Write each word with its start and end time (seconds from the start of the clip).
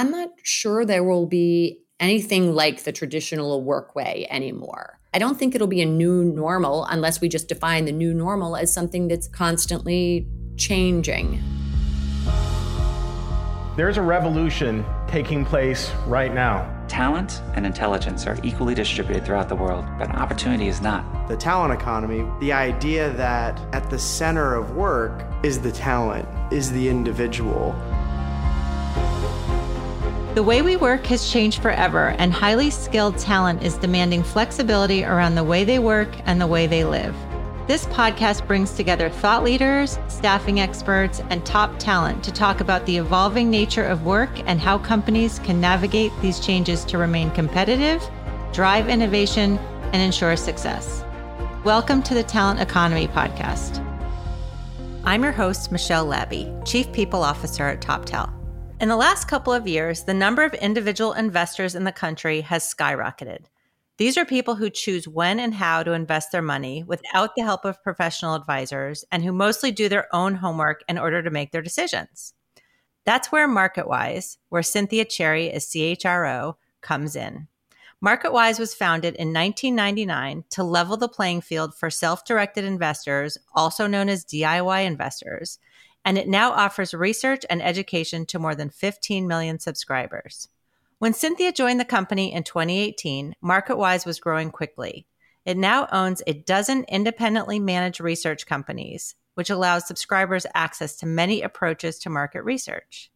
I'm 0.00 0.10
not 0.10 0.30
sure 0.42 0.86
there 0.86 1.04
will 1.04 1.26
be 1.26 1.82
anything 2.00 2.54
like 2.54 2.84
the 2.84 2.90
traditional 2.90 3.62
work 3.62 3.94
way 3.94 4.26
anymore. 4.30 4.98
I 5.12 5.18
don't 5.18 5.38
think 5.38 5.54
it'll 5.54 5.66
be 5.66 5.82
a 5.82 5.86
new 5.86 6.24
normal 6.24 6.86
unless 6.86 7.20
we 7.20 7.28
just 7.28 7.48
define 7.48 7.84
the 7.84 7.92
new 7.92 8.14
normal 8.14 8.56
as 8.56 8.72
something 8.72 9.08
that's 9.08 9.28
constantly 9.28 10.26
changing. 10.56 11.42
There's 13.76 13.98
a 13.98 14.02
revolution 14.02 14.86
taking 15.06 15.44
place 15.44 15.90
right 16.06 16.32
now. 16.32 16.74
Talent 16.88 17.42
and 17.54 17.66
intelligence 17.66 18.26
are 18.26 18.38
equally 18.42 18.74
distributed 18.74 19.26
throughout 19.26 19.50
the 19.50 19.56
world, 19.56 19.84
but 19.98 20.08
opportunity 20.14 20.68
is 20.68 20.80
not. 20.80 21.28
The 21.28 21.36
talent 21.36 21.74
economy, 21.74 22.26
the 22.40 22.54
idea 22.54 23.12
that 23.18 23.60
at 23.74 23.90
the 23.90 23.98
center 23.98 24.54
of 24.54 24.76
work 24.76 25.26
is 25.42 25.60
the 25.60 25.70
talent, 25.70 26.26
is 26.50 26.72
the 26.72 26.88
individual. 26.88 27.74
The 30.34 30.44
way 30.44 30.62
we 30.62 30.76
work 30.76 31.06
has 31.06 31.28
changed 31.28 31.60
forever, 31.60 32.14
and 32.18 32.32
highly 32.32 32.70
skilled 32.70 33.18
talent 33.18 33.64
is 33.64 33.76
demanding 33.76 34.22
flexibility 34.22 35.02
around 35.02 35.34
the 35.34 35.42
way 35.42 35.64
they 35.64 35.80
work 35.80 36.08
and 36.24 36.40
the 36.40 36.46
way 36.46 36.68
they 36.68 36.84
live. 36.84 37.16
This 37.66 37.84
podcast 37.86 38.46
brings 38.46 38.70
together 38.74 39.08
thought 39.08 39.42
leaders, 39.42 39.98
staffing 40.06 40.60
experts, 40.60 41.20
and 41.30 41.44
top 41.44 41.76
talent 41.80 42.22
to 42.22 42.30
talk 42.30 42.60
about 42.60 42.86
the 42.86 42.96
evolving 42.96 43.50
nature 43.50 43.82
of 43.82 44.04
work 44.04 44.30
and 44.48 44.60
how 44.60 44.78
companies 44.78 45.40
can 45.40 45.60
navigate 45.60 46.12
these 46.22 46.38
changes 46.38 46.84
to 46.84 46.96
remain 46.96 47.32
competitive, 47.32 48.00
drive 48.52 48.88
innovation, 48.88 49.58
and 49.92 50.00
ensure 50.00 50.36
success. 50.36 51.04
Welcome 51.64 52.04
to 52.04 52.14
the 52.14 52.22
Talent 52.22 52.60
Economy 52.60 53.08
Podcast. 53.08 53.84
I'm 55.02 55.24
your 55.24 55.32
host, 55.32 55.72
Michelle 55.72 56.06
Labbe, 56.06 56.64
Chief 56.64 56.92
People 56.92 57.24
Officer 57.24 57.66
at 57.66 57.80
Toptal. 57.80 58.39
In 58.80 58.88
the 58.88 58.96
last 58.96 59.28
couple 59.28 59.52
of 59.52 59.68
years, 59.68 60.04
the 60.04 60.14
number 60.14 60.42
of 60.42 60.54
individual 60.54 61.12
investors 61.12 61.74
in 61.74 61.84
the 61.84 61.92
country 61.92 62.40
has 62.40 62.64
skyrocketed. 62.64 63.44
These 63.98 64.16
are 64.16 64.24
people 64.24 64.54
who 64.54 64.70
choose 64.70 65.06
when 65.06 65.38
and 65.38 65.52
how 65.52 65.82
to 65.82 65.92
invest 65.92 66.32
their 66.32 66.40
money 66.40 66.82
without 66.82 67.36
the 67.36 67.42
help 67.42 67.66
of 67.66 67.82
professional 67.82 68.34
advisors 68.34 69.04
and 69.12 69.22
who 69.22 69.32
mostly 69.32 69.70
do 69.70 69.90
their 69.90 70.08
own 70.16 70.36
homework 70.36 70.82
in 70.88 70.96
order 70.96 71.22
to 71.22 71.28
make 71.28 71.52
their 71.52 71.60
decisions. 71.60 72.32
That's 73.04 73.30
where 73.30 73.46
MarketWise, 73.46 74.38
where 74.48 74.62
Cynthia 74.62 75.04
Cherry 75.04 75.48
is 75.48 75.66
CHRO, 75.66 76.54
comes 76.80 77.14
in. 77.14 77.48
MarketWise 78.02 78.58
was 78.58 78.72
founded 78.72 79.14
in 79.16 79.34
1999 79.34 80.44
to 80.52 80.64
level 80.64 80.96
the 80.96 81.06
playing 81.06 81.42
field 81.42 81.74
for 81.74 81.90
self 81.90 82.24
directed 82.24 82.64
investors, 82.64 83.36
also 83.54 83.86
known 83.86 84.08
as 84.08 84.24
DIY 84.24 84.86
investors, 84.86 85.58
and 86.04 86.18
it 86.18 86.28
now 86.28 86.52
offers 86.52 86.94
research 86.94 87.44
and 87.50 87.62
education 87.62 88.26
to 88.26 88.38
more 88.38 88.54
than 88.54 88.70
15 88.70 89.26
million 89.26 89.58
subscribers. 89.58 90.48
When 90.98 91.14
Cynthia 91.14 91.52
joined 91.52 91.80
the 91.80 91.84
company 91.84 92.32
in 92.32 92.42
2018, 92.42 93.34
MarketWise 93.42 94.04
was 94.04 94.20
growing 94.20 94.50
quickly. 94.50 95.06
It 95.46 95.56
now 95.56 95.88
owns 95.90 96.22
a 96.26 96.34
dozen 96.34 96.84
independently 96.88 97.58
managed 97.58 98.00
research 98.00 98.46
companies, 98.46 99.14
which 99.34 99.50
allows 99.50 99.86
subscribers 99.86 100.44
access 100.54 100.96
to 100.96 101.06
many 101.06 101.40
approaches 101.40 101.98
to 102.00 102.10
market 102.10 102.42
research. 102.42 103.10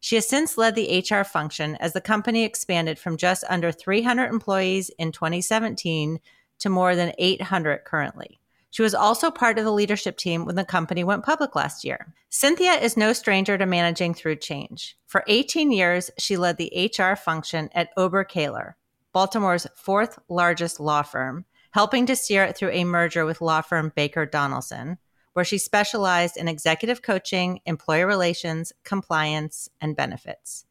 She 0.00 0.14
has 0.14 0.28
since 0.28 0.56
led 0.56 0.74
the 0.74 1.04
HR 1.10 1.24
function 1.24 1.76
as 1.76 1.92
the 1.92 2.00
company 2.00 2.44
expanded 2.44 2.98
from 2.98 3.16
just 3.16 3.44
under 3.48 3.72
300 3.72 4.26
employees 4.26 4.90
in 4.98 5.12
2017 5.12 6.20
to 6.60 6.68
more 6.68 6.96
than 6.96 7.12
800 7.18 7.84
currently. 7.84 8.40
She 8.70 8.82
was 8.82 8.94
also 8.94 9.30
part 9.30 9.58
of 9.58 9.64
the 9.64 9.72
leadership 9.72 10.16
team 10.16 10.44
when 10.44 10.56
the 10.56 10.64
company 10.64 11.04
went 11.04 11.24
public 11.24 11.54
last 11.54 11.84
year. 11.84 12.12
Cynthia 12.28 12.72
is 12.72 12.96
no 12.96 13.12
stranger 13.12 13.56
to 13.56 13.64
managing 13.66 14.12
through 14.12 14.36
change. 14.36 14.96
For 15.06 15.24
18 15.26 15.72
years, 15.72 16.10
she 16.18 16.36
led 16.36 16.58
the 16.58 16.90
HR 16.98 17.14
function 17.14 17.70
at 17.72 17.90
Ober 17.96 18.24
Kaler, 18.24 18.76
Baltimore's 19.12 19.66
fourth 19.76 20.18
largest 20.28 20.78
law 20.78 21.02
firm, 21.02 21.46
helping 21.70 22.06
to 22.06 22.16
steer 22.16 22.44
it 22.44 22.56
through 22.56 22.70
a 22.70 22.84
merger 22.84 23.24
with 23.24 23.40
law 23.40 23.60
firm 23.62 23.92
Baker 23.94 24.26
Donelson, 24.26 24.98
where 25.32 25.44
she 25.44 25.58
specialized 25.58 26.38
in 26.38 26.48
executive 26.48 27.02
coaching, 27.02 27.60
employer 27.66 28.06
relations, 28.06 28.72
compliance, 28.84 29.68
and 29.80 29.94
benefits. 29.94 30.64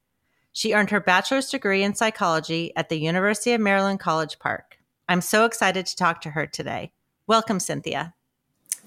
She 0.51 0.73
earned 0.73 0.89
her 0.89 0.99
bachelor's 0.99 1.51
degree 1.51 1.83
in 1.83 1.93
psychology 1.93 2.75
at 2.75 2.89
the 2.89 2.97
University 2.97 3.53
of 3.53 3.61
Maryland 3.61 3.99
College 3.99 4.39
Park. 4.39 4.79
I'm 5.07 5.21
so 5.21 5.45
excited 5.45 5.85
to 5.85 5.95
talk 5.95 6.21
to 6.21 6.31
her 6.31 6.47
today. 6.47 6.93
Welcome, 7.27 7.59
Cynthia. 7.59 8.13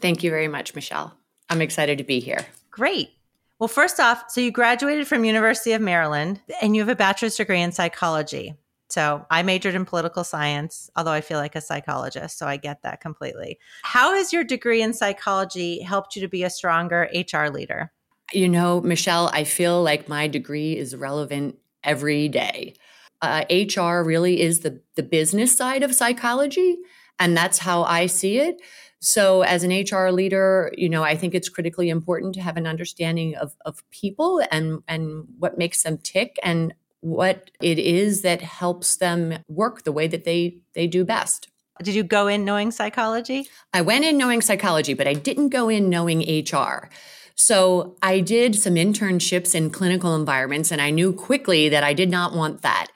Thank 0.00 0.22
you 0.22 0.31
very 0.31 0.49
much, 0.49 0.75
Michelle. 0.75 1.15
I'm 1.50 1.60
excited 1.60 1.99
to 1.99 2.04
be 2.04 2.21
here. 2.21 2.47
Great. 2.71 3.10
Well, 3.59 3.69
first 3.69 3.99
off, 3.99 4.25
so 4.28 4.41
you 4.41 4.53
graduated 4.53 5.09
from 5.09 5.25
University 5.25 5.72
of 5.72 5.81
Maryland 5.81 6.41
and 6.62 6.76
you 6.76 6.82
have 6.82 6.88
a 6.88 6.94
bachelor's 6.94 7.37
degree 7.37 7.60
in 7.60 7.72
psychology. 7.72 8.54
So 8.91 9.26
I 9.31 9.43
majored 9.43 9.75
in 9.75 9.84
political 9.84 10.25
science, 10.25 10.88
although 10.97 11.12
I 11.12 11.21
feel 11.21 11.38
like 11.38 11.56
a 11.56 11.60
psychologist, 11.60 12.38
so 12.38 12.47
I 12.47 12.56
get 12.56 12.82
that 12.82 13.00
completely. 13.00 13.59
How 13.82 14.15
has 14.15 14.32
your 14.32 14.44
degree 14.44 14.81
in 14.81 14.94
psychology 14.94 15.81
helped 15.81 16.16
you 16.16 16.22
to 16.22 16.28
be 16.28 16.44
a 16.44 16.50
stronger 16.50 17.10
HR 17.12 17.49
leader? 17.49 17.93
You 18.32 18.49
know, 18.49 18.81
Michelle, 18.81 19.28
I 19.32 19.44
feel 19.44 19.82
like 19.82 20.09
my 20.09 20.28
degree 20.28 20.76
is 20.76 20.94
relevant 20.94 21.59
every 21.82 22.28
day. 22.28 22.75
Uh, 23.20 23.44
HR 23.50 24.03
really 24.03 24.41
is 24.41 24.60
the 24.60 24.81
the 24.94 25.03
business 25.03 25.55
side 25.55 25.82
of 25.82 25.94
psychology, 25.94 26.78
and 27.18 27.36
that's 27.36 27.58
how 27.58 27.84
I 27.84 28.06
see 28.06 28.38
it. 28.38 28.60
So, 29.00 29.42
as 29.42 29.62
an 29.62 29.70
HR 29.70 30.10
leader, 30.10 30.72
you 30.76 30.88
know, 30.88 31.04
I 31.04 31.16
think 31.16 31.34
it's 31.34 31.48
critically 31.48 31.88
important 31.88 32.34
to 32.34 32.40
have 32.40 32.56
an 32.56 32.66
understanding 32.66 33.36
of, 33.36 33.54
of 33.64 33.88
people 33.90 34.42
and, 34.50 34.82
and 34.88 35.24
what 35.38 35.56
makes 35.56 35.82
them 35.84 35.98
tick 35.98 36.36
and 36.42 36.74
what 37.00 37.52
it 37.62 37.78
is 37.78 38.22
that 38.22 38.42
helps 38.42 38.96
them 38.96 39.38
work 39.46 39.84
the 39.84 39.92
way 39.92 40.08
that 40.08 40.24
they, 40.24 40.58
they 40.74 40.88
do 40.88 41.04
best. 41.04 41.48
Did 41.80 41.94
you 41.94 42.02
go 42.02 42.26
in 42.26 42.44
knowing 42.44 42.72
psychology? 42.72 43.46
I 43.72 43.82
went 43.82 44.04
in 44.04 44.18
knowing 44.18 44.40
psychology, 44.40 44.94
but 44.94 45.06
I 45.06 45.14
didn't 45.14 45.50
go 45.50 45.68
in 45.68 45.88
knowing 45.88 46.22
HR. 46.22 46.90
So 47.36 47.96
I 48.02 48.18
did 48.18 48.56
some 48.56 48.74
internships 48.74 49.54
in 49.54 49.70
clinical 49.70 50.16
environments, 50.16 50.72
and 50.72 50.82
I 50.82 50.90
knew 50.90 51.12
quickly 51.12 51.68
that 51.68 51.84
I 51.84 51.92
did 51.92 52.10
not 52.10 52.34
want 52.34 52.62
that. 52.62 52.88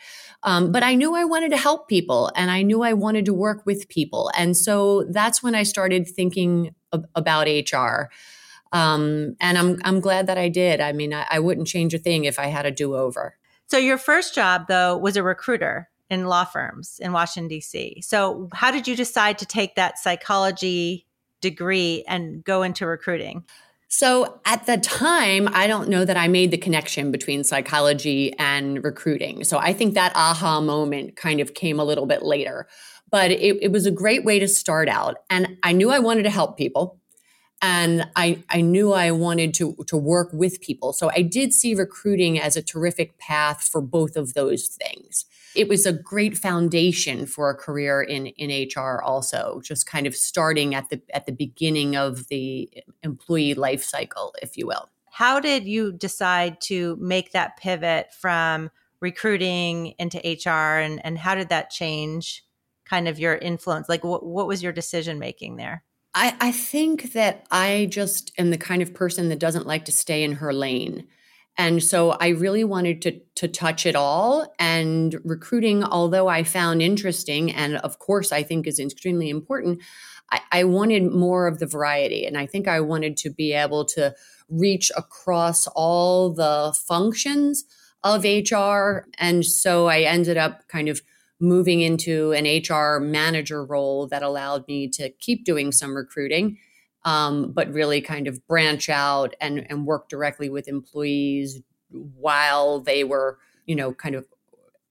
Um, 0.44 0.72
but 0.72 0.82
I 0.82 0.94
knew 0.94 1.14
I 1.14 1.24
wanted 1.24 1.50
to 1.50 1.56
help 1.56 1.88
people 1.88 2.30
and 2.34 2.50
I 2.50 2.62
knew 2.62 2.82
I 2.82 2.92
wanted 2.94 3.24
to 3.26 3.34
work 3.34 3.64
with 3.64 3.88
people. 3.88 4.30
And 4.36 4.56
so 4.56 5.04
that's 5.04 5.42
when 5.42 5.54
I 5.54 5.62
started 5.62 6.08
thinking 6.08 6.74
ab- 6.92 7.06
about 7.14 7.46
HR. 7.46 8.10
Um, 8.72 9.36
and 9.40 9.56
I'm, 9.56 9.78
I'm 9.84 10.00
glad 10.00 10.26
that 10.26 10.38
I 10.38 10.48
did. 10.48 10.80
I 10.80 10.92
mean, 10.92 11.14
I, 11.14 11.26
I 11.30 11.38
wouldn't 11.38 11.68
change 11.68 11.94
a 11.94 11.98
thing 11.98 12.24
if 12.24 12.38
I 12.38 12.46
had 12.46 12.66
a 12.66 12.70
do 12.70 12.96
over. 12.96 13.36
So 13.68 13.78
your 13.78 13.98
first 13.98 14.34
job, 14.34 14.66
though, 14.68 14.96
was 14.96 15.16
a 15.16 15.22
recruiter 15.22 15.88
in 16.10 16.26
law 16.26 16.44
firms 16.44 16.98
in 17.00 17.12
Washington, 17.12 17.48
D.C. 17.48 18.02
So 18.02 18.48
how 18.52 18.70
did 18.70 18.86
you 18.88 18.96
decide 18.96 19.38
to 19.38 19.46
take 19.46 19.76
that 19.76 19.98
psychology 19.98 21.06
degree 21.40 22.04
and 22.06 22.44
go 22.44 22.62
into 22.62 22.86
recruiting? 22.86 23.44
So 23.92 24.40
at 24.46 24.64
the 24.64 24.78
time, 24.78 25.50
I 25.52 25.66
don't 25.66 25.90
know 25.90 26.06
that 26.06 26.16
I 26.16 26.26
made 26.26 26.50
the 26.50 26.56
connection 26.56 27.10
between 27.10 27.44
psychology 27.44 28.32
and 28.38 28.82
recruiting. 28.82 29.44
So 29.44 29.58
I 29.58 29.74
think 29.74 29.92
that 29.92 30.16
aha 30.16 30.62
moment 30.62 31.14
kind 31.14 31.40
of 31.40 31.52
came 31.52 31.78
a 31.78 31.84
little 31.84 32.06
bit 32.06 32.22
later. 32.22 32.66
But 33.10 33.32
it, 33.32 33.58
it 33.60 33.70
was 33.70 33.84
a 33.84 33.90
great 33.90 34.24
way 34.24 34.38
to 34.38 34.48
start 34.48 34.88
out. 34.88 35.16
And 35.28 35.58
I 35.62 35.72
knew 35.72 35.90
I 35.90 35.98
wanted 35.98 36.22
to 36.22 36.30
help 36.30 36.56
people. 36.56 37.01
And 37.64 38.08
I, 38.16 38.42
I 38.50 38.60
knew 38.60 38.92
I 38.92 39.12
wanted 39.12 39.54
to, 39.54 39.76
to 39.86 39.96
work 39.96 40.30
with 40.32 40.60
people. 40.60 40.92
So 40.92 41.10
I 41.14 41.22
did 41.22 41.54
see 41.54 41.76
recruiting 41.76 42.40
as 42.40 42.56
a 42.56 42.62
terrific 42.62 43.18
path 43.18 43.62
for 43.62 43.80
both 43.80 44.16
of 44.16 44.34
those 44.34 44.66
things. 44.66 45.26
It 45.54 45.68
was 45.68 45.86
a 45.86 45.92
great 45.92 46.36
foundation 46.36 47.24
for 47.24 47.50
a 47.50 47.54
career 47.54 48.02
in 48.02 48.26
in 48.26 48.68
HR 48.74 49.00
also 49.02 49.60
just 49.62 49.86
kind 49.86 50.06
of 50.06 50.16
starting 50.16 50.74
at 50.74 50.88
the 50.88 51.00
at 51.14 51.26
the 51.26 51.32
beginning 51.32 51.94
of 51.94 52.26
the 52.28 52.70
employee 53.02 53.54
life 53.54 53.84
cycle 53.84 54.34
if 54.42 54.56
you 54.56 54.66
will. 54.66 54.88
How 55.10 55.40
did 55.40 55.64
you 55.64 55.92
decide 55.92 56.60
to 56.62 56.96
make 56.98 57.32
that 57.32 57.58
pivot 57.58 58.14
from 58.18 58.70
recruiting 59.00 59.94
into 59.98 60.18
HR 60.18 60.78
and 60.80 61.04
and 61.04 61.18
how 61.18 61.34
did 61.34 61.50
that 61.50 61.68
change 61.68 62.44
kind 62.86 63.06
of 63.06 63.18
your 63.18 63.36
influence? 63.36 63.90
Like 63.90 64.02
what, 64.02 64.24
what 64.24 64.46
was 64.46 64.62
your 64.62 64.72
decision 64.72 65.18
making 65.18 65.56
there 65.56 65.84
I, 66.14 66.34
I 66.40 66.52
think 66.52 67.12
that 67.12 67.46
I 67.50 67.88
just 67.90 68.32
am 68.38 68.50
the 68.50 68.58
kind 68.58 68.82
of 68.82 68.94
person 68.94 69.28
that 69.30 69.38
doesn't 69.38 69.66
like 69.66 69.86
to 69.86 69.92
stay 69.92 70.22
in 70.22 70.32
her 70.32 70.52
lane. 70.52 71.06
And 71.58 71.82
so 71.82 72.12
I 72.12 72.28
really 72.28 72.64
wanted 72.64 73.02
to 73.02 73.20
to 73.36 73.48
touch 73.48 73.86
it 73.86 73.94
all. 73.94 74.52
And 74.58 75.18
recruiting, 75.24 75.84
although 75.84 76.28
I 76.28 76.44
found 76.44 76.82
interesting, 76.82 77.50
and 77.50 77.76
of 77.76 77.98
course 77.98 78.32
I 78.32 78.42
think 78.42 78.66
is 78.66 78.78
extremely 78.78 79.28
important, 79.28 79.82
I, 80.30 80.40
I 80.50 80.64
wanted 80.64 81.12
more 81.12 81.46
of 81.46 81.58
the 81.58 81.66
variety. 81.66 82.24
And 82.26 82.38
I 82.38 82.46
think 82.46 82.68
I 82.68 82.80
wanted 82.80 83.16
to 83.18 83.30
be 83.30 83.52
able 83.52 83.84
to 83.86 84.14
reach 84.48 84.90
across 84.96 85.66
all 85.68 86.32
the 86.32 86.76
functions 86.86 87.64
of 88.04 88.24
HR. 88.24 89.06
And 89.18 89.44
so 89.44 89.86
I 89.86 90.00
ended 90.00 90.36
up 90.36 90.66
kind 90.68 90.88
of 90.88 91.02
moving 91.42 91.80
into 91.80 92.32
an 92.32 92.44
HR 92.44 93.00
manager 93.00 93.64
role 93.64 94.06
that 94.06 94.22
allowed 94.22 94.66
me 94.68 94.88
to 94.88 95.10
keep 95.10 95.44
doing 95.44 95.72
some 95.72 95.94
recruiting 95.94 96.56
um, 97.04 97.50
but 97.50 97.72
really 97.72 98.00
kind 98.00 98.28
of 98.28 98.46
branch 98.46 98.88
out 98.88 99.34
and, 99.40 99.66
and 99.68 99.84
work 99.86 100.08
directly 100.08 100.48
with 100.48 100.68
employees 100.68 101.60
while 101.90 102.78
they 102.78 103.02
were 103.02 103.38
you 103.66 103.76
know, 103.76 103.92
kind 103.92 104.14
of 104.14 104.26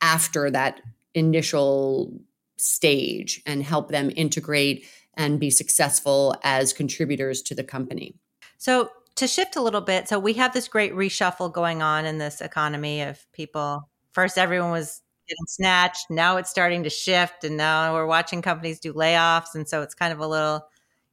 after 0.02 0.50
that 0.52 0.82
initial 1.14 2.20
stage 2.58 3.42
and 3.46 3.64
help 3.64 3.90
them 3.90 4.12
integrate 4.16 4.86
and 5.16 5.40
be 5.40 5.50
successful 5.50 6.36
as 6.44 6.74
contributors 6.74 7.42
to 7.44 7.56
the 7.56 7.64
company. 7.64 8.16
So, 8.58 8.90
to 9.16 9.28
shift 9.28 9.58
a 9.58 9.62
little 9.62 9.82
bit, 9.82 10.08
so 10.08 10.18
we 10.18 10.34
have 10.34 10.54
this 10.54 10.70
great 10.70 10.94
reshuffle 10.94 11.52
going 11.52 11.82
on 11.82 12.06
in 12.06 12.18
this 12.18 12.40
economy 12.40 13.02
of 13.02 13.20
people. 13.34 13.90
First, 14.14 14.38
everyone 14.38 14.72
was 14.72 15.02
getting 15.32 15.48
snatched. 15.48 16.10
Now 16.10 16.38
it's 16.38 16.50
starting 16.50 16.84
to 16.84 16.90
shift, 16.90 17.44
and 17.44 17.58
now 17.58 17.94
we're 17.94 18.06
watching 18.06 18.42
companies 18.42 18.80
do 18.80 18.94
layoffs. 18.94 19.56
And 19.56 19.68
so 19.68 19.82
it's 19.82 19.96
kind 19.96 20.14
of 20.14 20.20
a 20.20 20.28
little 20.28 20.68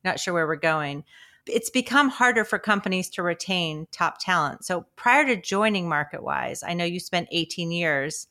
not 0.04 0.20
sure 0.20 0.34
where 0.34 0.46
we're 0.46 0.56
going. 0.56 1.04
It's 1.46 1.70
become 1.70 2.10
harder 2.10 2.44
for 2.44 2.58
companies 2.58 3.08
to 3.10 3.22
retain 3.22 3.86
top 3.90 4.18
talent. 4.20 4.64
So 4.64 4.86
prior 4.96 5.24
to 5.26 5.40
joining 5.40 5.86
MarketWise, 5.86 6.62
I 6.66 6.74
know 6.74 6.84
you 6.84 7.00
spent 7.00 7.28
18 7.30 7.70
years 7.70 8.26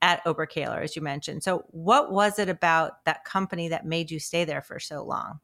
at 0.00 0.24
Oberkaler, 0.24 0.82
as 0.82 0.94
you 0.96 1.02
mentioned. 1.02 1.42
So, 1.42 1.64
what 1.70 2.12
was 2.12 2.38
it 2.38 2.48
about 2.48 3.04
that 3.06 3.24
company 3.24 3.68
that 3.68 3.86
made 3.86 4.10
you 4.10 4.18
stay 4.18 4.44
there 4.44 4.62
for 4.62 4.78
so 4.78 5.02
long? 5.02 5.40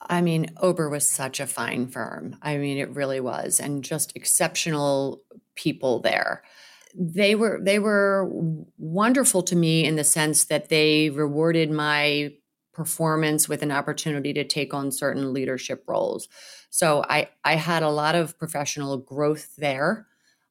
I 0.00 0.20
mean, 0.20 0.52
Ober 0.56 0.88
was 0.88 1.08
such 1.08 1.40
a 1.40 1.46
fine 1.46 1.86
firm. 1.86 2.36
I 2.42 2.56
mean, 2.56 2.78
it 2.78 2.90
really 2.90 3.20
was, 3.20 3.60
and 3.60 3.84
just 3.84 4.16
exceptional 4.16 5.22
people 5.54 6.00
there. 6.00 6.42
They 6.94 7.34
were 7.34 7.60
they 7.62 7.78
were 7.78 8.28
wonderful 8.78 9.42
to 9.44 9.56
me 9.56 9.84
in 9.84 9.96
the 9.96 10.04
sense 10.04 10.44
that 10.46 10.68
they 10.68 11.10
rewarded 11.10 11.70
my 11.70 12.32
performance 12.72 13.48
with 13.48 13.62
an 13.62 13.70
opportunity 13.70 14.32
to 14.32 14.44
take 14.44 14.72
on 14.72 14.90
certain 14.90 15.32
leadership 15.32 15.84
roles. 15.86 16.28
So 16.70 17.04
I 17.08 17.28
I 17.44 17.56
had 17.56 17.82
a 17.82 17.90
lot 17.90 18.14
of 18.14 18.38
professional 18.38 18.96
growth 18.96 19.54
there. 19.56 20.06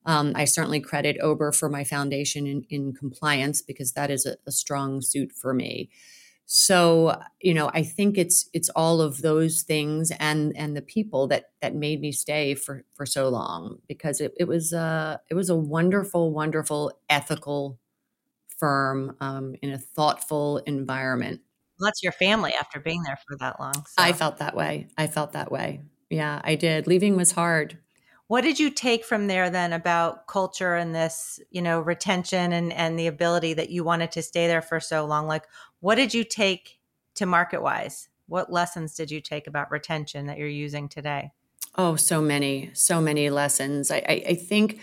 Um, 0.06 0.32
I 0.36 0.46
certainly 0.46 0.80
credit 0.80 1.18
Ober 1.22 1.52
for 1.52 1.70
my 1.70 1.84
foundation 1.84 2.48
in, 2.48 2.66
in 2.70 2.94
compliance 2.94 3.62
because 3.62 3.92
that 3.94 4.10
is 4.10 4.26
a, 4.26 4.38
a, 4.48 4.52
strong 4.52 5.02
suit 5.02 5.32
for 5.34 5.54
me. 5.54 5.90
So 6.52 7.22
you 7.42 7.54
know, 7.54 7.70
I 7.76 7.84
think 7.84 8.18
it's 8.18 8.50
it's 8.54 8.70
all 8.70 9.02
of 9.02 9.22
those 9.22 9.62
things 9.62 10.12
and 10.20 10.52
and 10.58 10.76
the 10.76 10.82
people 10.82 11.28
that 11.28 11.52
that 11.62 11.76
made 11.76 12.02
me 12.02 12.12
stay 12.12 12.56
for 12.56 12.84
for 12.96 13.06
so 13.06 13.30
long 13.30 13.78
because 13.88 14.20
it, 14.20 14.34
it 14.36 14.48
was 14.48 14.74
a 14.74 15.22
it 15.30 15.36
was 15.36 15.52
a 15.52 15.56
wonderful, 15.56 16.34
wonderful, 16.34 16.92
ethical 17.08 17.78
firm 18.58 19.16
um, 19.22 19.54
in 19.62 19.70
a 19.70 19.78
thoughtful 19.78 20.58
environment. 20.66 21.42
Well, 21.80 21.86
that's 21.88 22.02
your 22.02 22.14
family 22.14 22.56
after 22.60 22.80
being 22.80 23.04
there 23.04 23.20
for 23.28 23.38
that 23.38 23.60
long. 23.60 23.74
So. 23.76 23.84
I 24.00 24.12
felt 24.12 24.38
that 24.38 24.56
way. 24.56 24.88
I 24.98 25.06
felt 25.06 25.34
that 25.34 25.52
way. 25.52 25.82
Yeah, 26.10 26.42
I 26.44 26.56
did. 26.56 26.88
Leaving 26.88 27.16
was 27.16 27.32
hard. 27.32 27.78
What 28.30 28.42
did 28.42 28.60
you 28.60 28.70
take 28.70 29.04
from 29.04 29.26
there 29.26 29.50
then 29.50 29.74
about 29.74 30.28
culture 30.28 30.76
and 30.76 30.94
this, 30.94 31.40
you 31.50 31.64
know, 31.64 31.80
retention 31.80 32.54
and 32.54 32.72
and 32.72 32.98
the 32.98 33.08
ability 33.08 33.56
that 33.56 33.72
you 33.72 33.84
wanted 33.84 34.12
to 34.12 34.22
stay 34.22 34.46
there 34.46 34.62
for 34.62 34.80
so 34.80 35.04
long? 35.06 35.26
Like 35.26 35.46
what 35.80 35.96
did 35.96 36.14
you 36.14 36.24
take 36.24 36.80
to 37.16 37.26
MarketWise? 37.26 38.08
What 38.28 38.52
lessons 38.52 38.94
did 38.94 39.10
you 39.10 39.20
take 39.20 39.48
about 39.48 39.72
retention 39.72 40.28
that 40.28 40.38
you're 40.38 40.48
using 40.48 40.88
today? 40.90 41.32
Oh, 41.76 41.96
so 41.96 42.22
many, 42.22 42.70
so 42.74 43.02
many 43.02 43.32
lessons. 43.32 43.90
I, 43.90 43.98
I, 43.98 44.24
I 44.28 44.36
think 44.36 44.80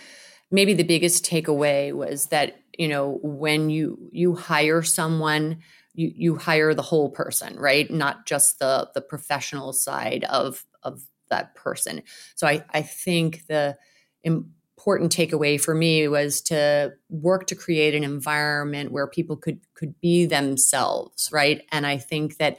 maybe 0.50 0.74
the 0.74 0.82
biggest 0.82 1.24
takeaway 1.24 1.92
was 1.92 2.26
that, 2.26 2.60
you 2.76 2.88
know, 2.88 3.20
when 3.22 3.70
you 3.70 3.96
you 4.10 4.34
hire 4.34 4.82
someone, 4.82 5.58
you 5.94 6.10
you 6.16 6.34
hire 6.34 6.74
the 6.74 6.82
whole 6.82 7.10
person, 7.10 7.56
right? 7.60 7.88
Not 7.92 8.26
just 8.26 8.58
the 8.58 8.90
the 8.92 9.02
professional 9.02 9.72
side 9.72 10.24
of 10.24 10.64
of 10.82 11.04
that 11.28 11.54
person. 11.54 12.02
So 12.34 12.46
I, 12.46 12.64
I 12.72 12.82
think 12.82 13.46
the 13.46 13.76
important 14.22 15.12
takeaway 15.12 15.60
for 15.60 15.74
me 15.74 16.08
was 16.08 16.40
to 16.42 16.92
work 17.08 17.46
to 17.46 17.54
create 17.54 17.94
an 17.94 18.04
environment 18.04 18.92
where 18.92 19.06
people 19.06 19.36
could 19.36 19.60
could 19.74 20.00
be 20.00 20.26
themselves, 20.26 21.30
right? 21.32 21.62
And 21.72 21.86
I 21.86 21.98
think 21.98 22.36
that 22.38 22.58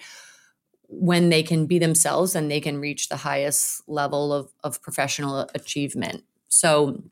when 0.89 1.29
they 1.29 1.43
can 1.43 1.65
be 1.65 1.79
themselves 1.79 2.35
and 2.35 2.49
they 2.49 2.61
can 2.61 2.79
reach 2.79 3.09
the 3.09 3.17
highest 3.17 3.81
level 3.87 4.33
of, 4.33 4.51
of 4.63 4.81
professional 4.81 5.49
achievement. 5.53 6.23
So 6.47 7.03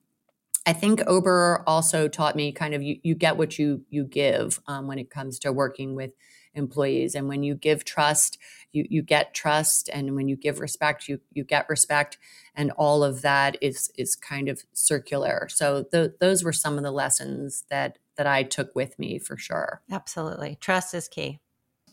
I 0.66 0.74
think 0.74 1.02
Ober 1.06 1.64
also 1.68 2.08
taught 2.08 2.36
me 2.36 2.52
kind 2.52 2.74
of 2.74 2.82
you, 2.82 3.00
you 3.04 3.16
get 3.16 3.38
what 3.38 3.60
you 3.60 3.84
you 3.90 4.06
give 4.06 4.60
um, 4.68 4.88
when 4.88 4.98
it 4.98 5.10
comes 5.10 5.40
to 5.40 5.52
working 5.52 5.94
with 5.96 6.12
employees. 6.56 7.16
And 7.16 7.28
when 7.28 7.44
you 7.44 7.56
give 7.56 7.86
trust, 7.86 8.38
you, 8.72 8.86
you 8.90 9.02
get 9.02 9.34
trust. 9.34 9.90
And 9.94 10.16
when 10.16 10.28
you 10.28 10.36
give 10.36 10.60
respect, 10.60 11.08
you, 11.08 11.20
you 11.32 11.44
get 11.44 11.70
respect. 11.70 12.18
And 12.56 12.72
all 12.72 13.04
of 13.04 13.22
that 13.22 13.58
is, 13.62 13.92
is 13.98 14.16
kind 14.16 14.50
of 14.50 14.64
circular. 14.74 15.48
So 15.50 15.84
th- 15.84 16.12
those 16.20 16.44
were 16.44 16.54
some 16.54 16.78
of 16.78 16.84
the 16.84 16.92
lessons 16.92 17.64
that, 17.70 18.00
that 18.18 18.28
I 18.28 18.44
took 18.44 18.76
with 18.76 18.98
me 18.98 19.20
for 19.20 19.38
sure. 19.38 19.82
Absolutely. 19.92 20.58
Trust 20.60 20.94
is 20.94 21.08
key. 21.08 21.40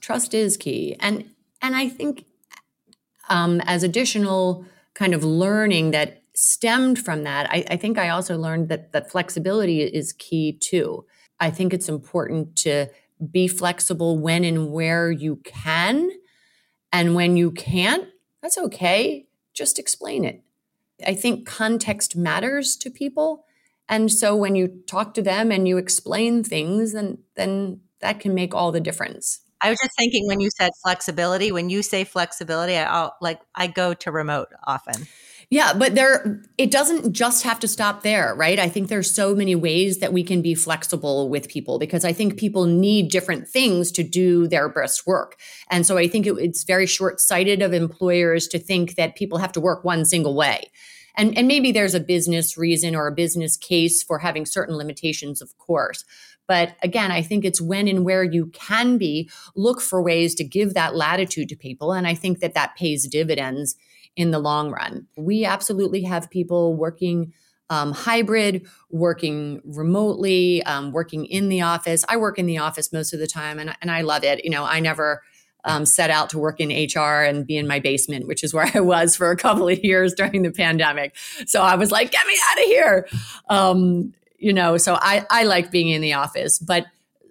Trust 0.00 0.34
is 0.34 0.56
key. 0.56 0.96
And, 1.00 1.30
and 1.60 1.76
I 1.76 1.88
think 1.88 2.24
um, 3.28 3.60
as 3.64 3.82
additional 3.82 4.64
kind 4.94 5.14
of 5.14 5.24
learning 5.24 5.92
that 5.92 6.22
stemmed 6.34 6.98
from 6.98 7.22
that, 7.24 7.50
I, 7.50 7.64
I 7.70 7.76
think 7.76 7.98
I 7.98 8.08
also 8.08 8.36
learned 8.36 8.68
that 8.68 8.92
that 8.92 9.10
flexibility 9.10 9.82
is 9.82 10.12
key 10.12 10.52
too. 10.52 11.04
I 11.40 11.50
think 11.50 11.72
it's 11.74 11.88
important 11.88 12.56
to 12.56 12.86
be 13.30 13.48
flexible 13.48 14.18
when 14.18 14.44
and 14.44 14.72
where 14.72 15.10
you 15.10 15.36
can. 15.44 16.10
And 16.92 17.14
when 17.14 17.36
you 17.36 17.50
can't, 17.50 18.06
that's 18.42 18.58
okay. 18.58 19.26
Just 19.54 19.78
explain 19.78 20.24
it. 20.24 20.42
I 21.06 21.14
think 21.14 21.46
context 21.46 22.16
matters 22.16 22.76
to 22.76 22.90
people. 22.90 23.44
And 23.88 24.10
so 24.10 24.36
when 24.36 24.54
you 24.56 24.82
talk 24.86 25.14
to 25.14 25.22
them 25.22 25.50
and 25.50 25.66
you 25.66 25.78
explain 25.78 26.44
things, 26.44 26.92
then 26.92 27.18
then 27.36 27.80
that 28.00 28.20
can 28.20 28.34
make 28.34 28.54
all 28.54 28.72
the 28.72 28.80
difference. 28.80 29.40
I 29.60 29.70
was 29.70 29.78
just 29.80 29.96
thinking 29.96 30.26
when 30.26 30.40
you 30.40 30.50
said 30.58 30.70
flexibility, 30.82 31.52
when 31.52 31.70
you 31.70 31.82
say 31.82 32.04
flexibility, 32.04 32.76
I 32.76 33.10
like 33.20 33.40
I 33.54 33.66
go 33.68 33.94
to 33.94 34.10
remote 34.10 34.48
often. 34.66 35.06
Yeah, 35.52 35.74
but 35.74 35.94
there 35.94 36.40
it 36.56 36.70
doesn't 36.70 37.12
just 37.12 37.42
have 37.42 37.60
to 37.60 37.68
stop 37.68 38.02
there, 38.02 38.34
right? 38.34 38.58
I 38.58 38.70
think 38.70 38.88
there's 38.88 39.14
so 39.14 39.34
many 39.34 39.54
ways 39.54 39.98
that 39.98 40.10
we 40.10 40.24
can 40.24 40.40
be 40.40 40.54
flexible 40.54 41.28
with 41.28 41.46
people 41.46 41.78
because 41.78 42.06
I 42.06 42.14
think 42.14 42.38
people 42.38 42.64
need 42.64 43.10
different 43.10 43.46
things 43.46 43.92
to 43.92 44.02
do 44.02 44.48
their 44.48 44.70
best 44.70 45.06
work. 45.06 45.38
And 45.68 45.86
so 45.86 45.98
I 45.98 46.08
think 46.08 46.26
it, 46.26 46.38
it's 46.38 46.64
very 46.64 46.86
short-sighted 46.86 47.60
of 47.60 47.74
employers 47.74 48.48
to 48.48 48.58
think 48.58 48.94
that 48.94 49.14
people 49.14 49.36
have 49.36 49.52
to 49.52 49.60
work 49.60 49.84
one 49.84 50.06
single 50.06 50.34
way. 50.34 50.70
And, 51.16 51.36
and 51.36 51.46
maybe 51.46 51.70
there's 51.70 51.94
a 51.94 52.00
business 52.00 52.56
reason 52.56 52.96
or 52.96 53.06
a 53.06 53.14
business 53.14 53.58
case 53.58 54.02
for 54.02 54.20
having 54.20 54.46
certain 54.46 54.78
limitations, 54.78 55.42
of 55.42 55.58
course. 55.58 56.02
But 56.48 56.76
again, 56.82 57.12
I 57.12 57.20
think 57.20 57.44
it's 57.44 57.60
when 57.60 57.88
and 57.88 58.06
where 58.06 58.24
you 58.24 58.46
can 58.54 58.96
be, 58.96 59.28
look 59.54 59.82
for 59.82 60.02
ways 60.02 60.34
to 60.36 60.44
give 60.44 60.72
that 60.72 60.96
latitude 60.96 61.50
to 61.50 61.56
people. 61.56 61.92
And 61.92 62.06
I 62.06 62.14
think 62.14 62.40
that 62.40 62.54
that 62.54 62.74
pays 62.74 63.06
dividends 63.06 63.76
in 64.16 64.30
the 64.30 64.38
long 64.38 64.70
run. 64.70 65.06
We 65.16 65.44
absolutely 65.44 66.02
have 66.02 66.30
people 66.30 66.76
working 66.76 67.32
um, 67.70 67.92
hybrid, 67.92 68.66
working 68.90 69.62
remotely, 69.64 70.62
um, 70.64 70.92
working 70.92 71.24
in 71.24 71.48
the 71.48 71.62
office. 71.62 72.04
I 72.06 72.18
work 72.18 72.38
in 72.38 72.44
the 72.44 72.58
office 72.58 72.92
most 72.92 73.14
of 73.14 73.20
the 73.20 73.26
time, 73.26 73.58
and, 73.58 73.74
and 73.80 73.90
I 73.90 74.02
love 74.02 74.24
it. 74.24 74.44
You 74.44 74.50
know, 74.50 74.64
I 74.64 74.80
never 74.80 75.22
um, 75.64 75.86
set 75.86 76.10
out 76.10 76.28
to 76.30 76.38
work 76.38 76.60
in 76.60 76.68
HR 76.68 77.22
and 77.22 77.46
be 77.46 77.56
in 77.56 77.66
my 77.66 77.78
basement, 77.78 78.26
which 78.26 78.44
is 78.44 78.52
where 78.52 78.70
I 78.74 78.80
was 78.80 79.16
for 79.16 79.30
a 79.30 79.36
couple 79.36 79.68
of 79.68 79.82
years 79.82 80.12
during 80.14 80.42
the 80.42 80.50
pandemic. 80.50 81.16
So 81.46 81.62
I 81.62 81.76
was 81.76 81.90
like, 81.90 82.10
get 82.10 82.26
me 82.26 82.34
out 82.50 82.58
of 82.58 82.64
here. 82.64 83.08
Um, 83.48 84.12
you 84.38 84.52
know, 84.52 84.76
so 84.76 84.98
I, 85.00 85.24
I 85.30 85.44
like 85.44 85.70
being 85.70 85.88
in 85.88 86.02
the 86.02 86.14
office, 86.14 86.58
but 86.58 86.86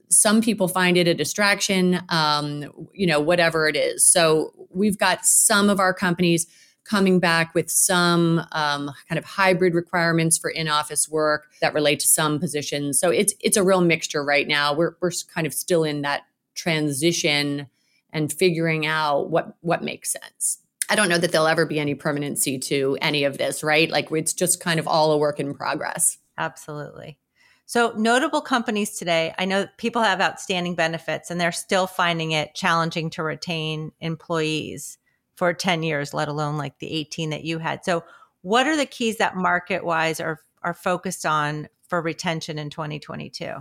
some 0.10 0.42
people 0.42 0.68
find 0.68 0.98
it 0.98 1.08
a 1.08 1.14
distraction, 1.14 2.02
um, 2.10 2.66
you 2.94 3.06
know, 3.06 3.20
whatever 3.20 3.68
it 3.68 3.76
is. 3.76 4.06
So 4.06 4.54
we've 4.70 4.98
got 4.98 5.26
some 5.26 5.70
of 5.70 5.80
our 5.80 5.94
companies 5.94 6.48
coming 6.84 7.20
back 7.20 7.54
with 7.54 7.70
some 7.70 8.40
um, 8.52 8.92
kind 9.08 9.18
of 9.18 9.26
hybrid 9.26 9.74
requirements 9.74 10.38
for 10.38 10.50
in-office 10.50 11.10
work 11.10 11.48
that 11.62 11.74
relate 11.74 12.00
to 12.02 12.08
some 12.08 12.40
positions. 12.40 13.00
So 13.00 13.10
it's 13.10 13.34
it's 13.40 13.58
a 13.58 13.64
real 13.64 13.82
mixture 13.82 14.24
right 14.24 14.48
now. 14.48 14.74
We're 14.74 14.96
we're 15.02 15.12
kind 15.34 15.48
of 15.48 15.54
still 15.54 15.84
in 15.84 16.02
that 16.02 16.24
transition 16.56 17.68
and 18.12 18.32
figuring 18.32 18.86
out 18.86 19.30
what 19.30 19.56
what 19.62 19.84
makes 19.84 20.12
sense. 20.12 20.60
I 20.90 20.96
don't 20.96 21.08
know 21.08 21.18
that 21.18 21.32
there'll 21.32 21.48
ever 21.48 21.66
be 21.66 21.80
any 21.80 21.96
permanency 21.96 22.60
to 22.60 22.98
any 23.02 23.24
of 23.24 23.38
this, 23.38 23.64
right? 23.64 23.90
Like 23.90 24.12
it's 24.12 24.34
just 24.34 24.60
kind 24.60 24.80
of 24.80 24.88
all 24.88 25.12
a 25.12 25.18
work 25.18 25.40
in 25.40 25.54
progress. 25.54 26.18
Absolutely. 26.38 27.18
So, 27.66 27.94
notable 27.96 28.42
companies 28.42 28.98
today, 28.98 29.34
I 29.38 29.46
know 29.46 29.68
people 29.78 30.02
have 30.02 30.20
outstanding 30.20 30.76
benefits 30.76 31.32
and 31.32 31.40
they're 31.40 31.54
still 31.54 31.88
finding 31.88 32.32
it 32.32 32.54
challenging 32.54 33.10
to 33.12 33.24
retain 33.24 33.94
employees 34.02 34.98
for 35.42 35.56
10 35.56 35.82
years, 35.82 36.14
let 36.14 36.28
alone 36.28 36.56
like 36.56 36.78
the 36.78 36.94
18 36.94 37.32
that 37.32 37.44
you 37.44 37.58
had. 37.58 37.84
So, 37.84 38.04
what 38.44 38.68
are 38.68 38.78
the 38.78 38.86
keys 38.86 39.18
that 39.18 39.34
MarketWise 39.34 40.24
are, 40.24 40.40
are 40.62 40.76
focused 40.76 41.26
on 41.26 41.68
for 41.90 42.00
retention 42.00 42.60
in 42.60 42.70
2022? 42.70 43.52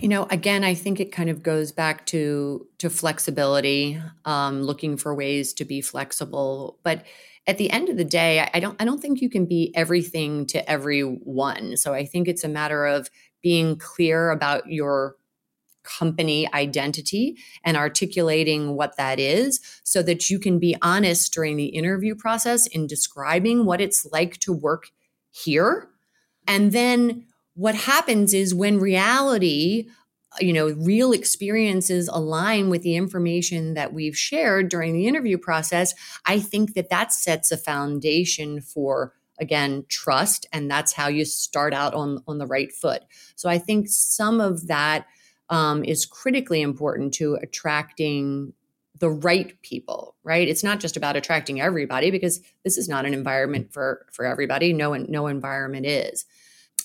You 0.00 0.08
know, 0.08 0.26
again, 0.30 0.64
I 0.64 0.72
think 0.72 1.00
it 1.00 1.12
kind 1.12 1.28
of 1.28 1.42
goes 1.42 1.70
back 1.70 2.06
to 2.06 2.66
to 2.78 2.88
flexibility, 2.88 4.00
um, 4.24 4.62
looking 4.62 4.96
for 4.96 5.14
ways 5.14 5.52
to 5.52 5.66
be 5.66 5.82
flexible. 5.82 6.78
But 6.82 7.04
at 7.46 7.58
the 7.58 7.70
end 7.70 7.90
of 7.90 7.98
the 7.98 8.06
day, 8.06 8.48
I 8.54 8.58
don't 8.58 8.80
I 8.80 8.86
don't 8.86 9.02
think 9.02 9.20
you 9.20 9.28
can 9.28 9.44
be 9.44 9.70
everything 9.76 10.46
to 10.46 10.66
everyone. 10.66 11.76
So 11.76 11.92
I 11.92 12.06
think 12.06 12.26
it's 12.26 12.42
a 12.42 12.48
matter 12.48 12.86
of 12.86 13.10
being 13.42 13.76
clear 13.76 14.30
about 14.30 14.66
your 14.72 15.16
company 15.98 16.52
identity 16.52 17.36
and 17.64 17.76
articulating 17.76 18.74
what 18.74 18.96
that 18.96 19.18
is 19.18 19.60
so 19.84 20.02
that 20.02 20.28
you 20.28 20.38
can 20.38 20.58
be 20.58 20.76
honest 20.82 21.32
during 21.32 21.56
the 21.56 21.66
interview 21.66 22.14
process 22.14 22.66
in 22.66 22.86
describing 22.86 23.64
what 23.64 23.80
it's 23.80 24.06
like 24.12 24.38
to 24.38 24.52
work 24.52 24.90
here. 25.30 25.88
And 26.46 26.72
then 26.72 27.26
what 27.54 27.74
happens 27.74 28.34
is 28.34 28.54
when 28.54 28.78
reality 28.78 29.88
you 30.40 30.52
know 30.52 30.68
real 30.78 31.12
experiences 31.12 32.08
align 32.08 32.68
with 32.68 32.82
the 32.82 32.96
information 32.96 33.74
that 33.74 33.92
we've 33.92 34.16
shared 34.16 34.68
during 34.68 34.92
the 34.92 35.06
interview 35.06 35.38
process 35.38 35.94
i 36.26 36.38
think 36.38 36.74
that 36.74 36.90
that 36.90 37.12
sets 37.12 37.50
a 37.50 37.56
foundation 37.56 38.60
for 38.60 39.14
again 39.40 39.84
trust 39.88 40.46
and 40.52 40.70
that's 40.70 40.92
how 40.92 41.08
you 41.08 41.24
start 41.24 41.72
out 41.72 41.94
on 41.94 42.22
on 42.28 42.36
the 42.36 42.46
right 42.46 42.72
foot 42.72 43.02
so 43.36 43.48
i 43.48 43.56
think 43.58 43.88
some 43.88 44.38
of 44.38 44.66
that 44.66 45.06
um, 45.50 45.84
is 45.84 46.06
critically 46.06 46.60
important 46.60 47.14
to 47.14 47.34
attracting 47.42 48.52
the 48.98 49.10
right 49.10 49.60
people 49.62 50.08
right? 50.28 50.46
It's 50.46 50.62
not 50.62 50.78
just 50.78 50.98
about 50.98 51.16
attracting 51.16 51.58
everybody 51.58 52.10
because 52.10 52.42
this 52.62 52.76
is 52.76 52.86
not 52.86 53.06
an 53.06 53.14
environment 53.14 53.72
for 53.72 54.04
for 54.12 54.26
everybody. 54.26 54.74
No 54.74 54.92
no 54.94 55.26
environment 55.26 55.86
is. 55.86 56.26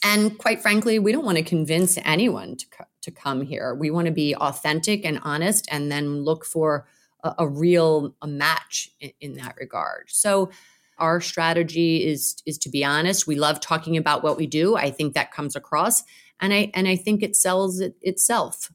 And 0.02 0.38
quite 0.38 0.62
frankly 0.62 0.98
we 0.98 1.12
don't 1.12 1.26
want 1.26 1.38
to 1.38 1.44
convince 1.44 1.98
anyone 2.06 2.56
to 2.56 2.66
co- 2.70 2.86
to 3.02 3.12
come 3.12 3.42
here. 3.42 3.76
We 3.76 3.92
want 3.92 4.06
to 4.08 4.14
be 4.14 4.34
authentic 4.34 5.06
and 5.06 5.20
honest 5.24 5.68
and 5.70 5.92
then 5.92 6.24
look 6.24 6.46
for 6.46 6.88
a, 7.22 7.36
a 7.40 7.48
real 7.48 8.16
a 8.22 8.28
match 8.28 8.90
in, 9.02 9.12
in 9.20 9.34
that 9.34 9.56
regard. 9.60 10.06
So 10.08 10.50
our 10.98 11.20
strategy 11.20 12.08
is 12.08 12.42
is 12.46 12.58
to 12.60 12.70
be 12.70 12.86
honest. 12.86 13.28
We 13.28 13.36
love 13.36 13.60
talking 13.60 13.98
about 13.98 14.24
what 14.24 14.38
we 14.38 14.48
do. 14.48 14.78
I 14.78 14.90
think 14.90 15.16
that 15.16 15.34
comes 15.34 15.54
across 15.54 16.04
and 16.44 16.54
I 16.54 16.70
and 16.74 16.88
I 16.88 16.98
think 16.98 17.24
it 17.24 17.36
sells 17.36 17.80
it 17.80 17.96
itself. 18.02 18.70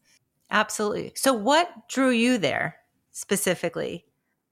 Absolutely. 0.51 1.13
So 1.15 1.35
what 1.35 1.89
drew 1.89 2.11
you 2.11 2.39
there 2.39 2.77
specifically? 3.13 4.07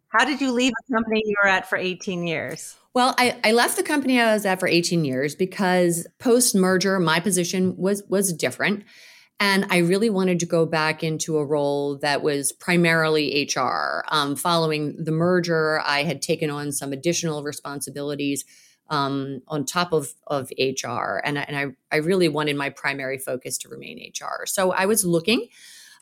How 0.09 0.27
did 0.27 0.41
you 0.41 0.53
leave 0.53 0.73
a 0.73 0.93
company 0.93 1.23
you 1.25 1.35
were 1.43 1.49
at 1.49 1.69
for 1.69 1.79
18 1.79 2.27
years? 2.27 2.77
Well, 2.93 3.15
I, 3.19 3.39
I 3.43 3.53
left 3.53 3.77
the 3.77 3.83
company 3.83 4.21
I 4.21 4.35
was 4.35 4.45
at 4.45 4.61
for 4.61 4.69
18 4.69 5.05
years 5.05 5.35
because 5.35 6.07
post 6.19 6.55
merger, 6.55 7.01
my 7.01 7.19
position 7.19 7.77
was 7.77 8.03
was 8.09 8.33
different. 8.33 8.85
And 9.39 9.67
I 9.69 9.79
really 9.79 10.09
wanted 10.09 10.41
to 10.41 10.47
go 10.47 10.65
back 10.65 11.03
into 11.03 11.37
a 11.37 11.45
role 11.45 11.99
that 11.99 12.23
was 12.23 12.53
primarily 12.53 13.51
HR. 13.55 14.05
Um, 14.09 14.35
following 14.35 14.97
the 15.03 15.13
merger, 15.13 15.81
I 15.85 16.05
had 16.05 16.23
taken 16.23 16.49
on 16.49 16.73
some 16.73 16.93
additional 16.93 17.43
responsibilities 17.43 18.47
um, 18.89 19.43
on 19.49 19.65
top 19.65 19.93
of 19.93 20.15
of 20.27 20.51
HR, 20.59 21.21
and 21.25 21.39
and 21.39 21.57
I 21.57 21.67
I 21.95 21.99
really 21.99 22.29
wanted 22.29 22.57
my 22.57 22.71
primary 22.71 23.19
focus 23.19 23.59
to 23.59 23.69
remain 23.69 23.99
HR. 23.99 24.47
So 24.47 24.73
I 24.73 24.87
was 24.87 25.05
looking. 25.05 25.49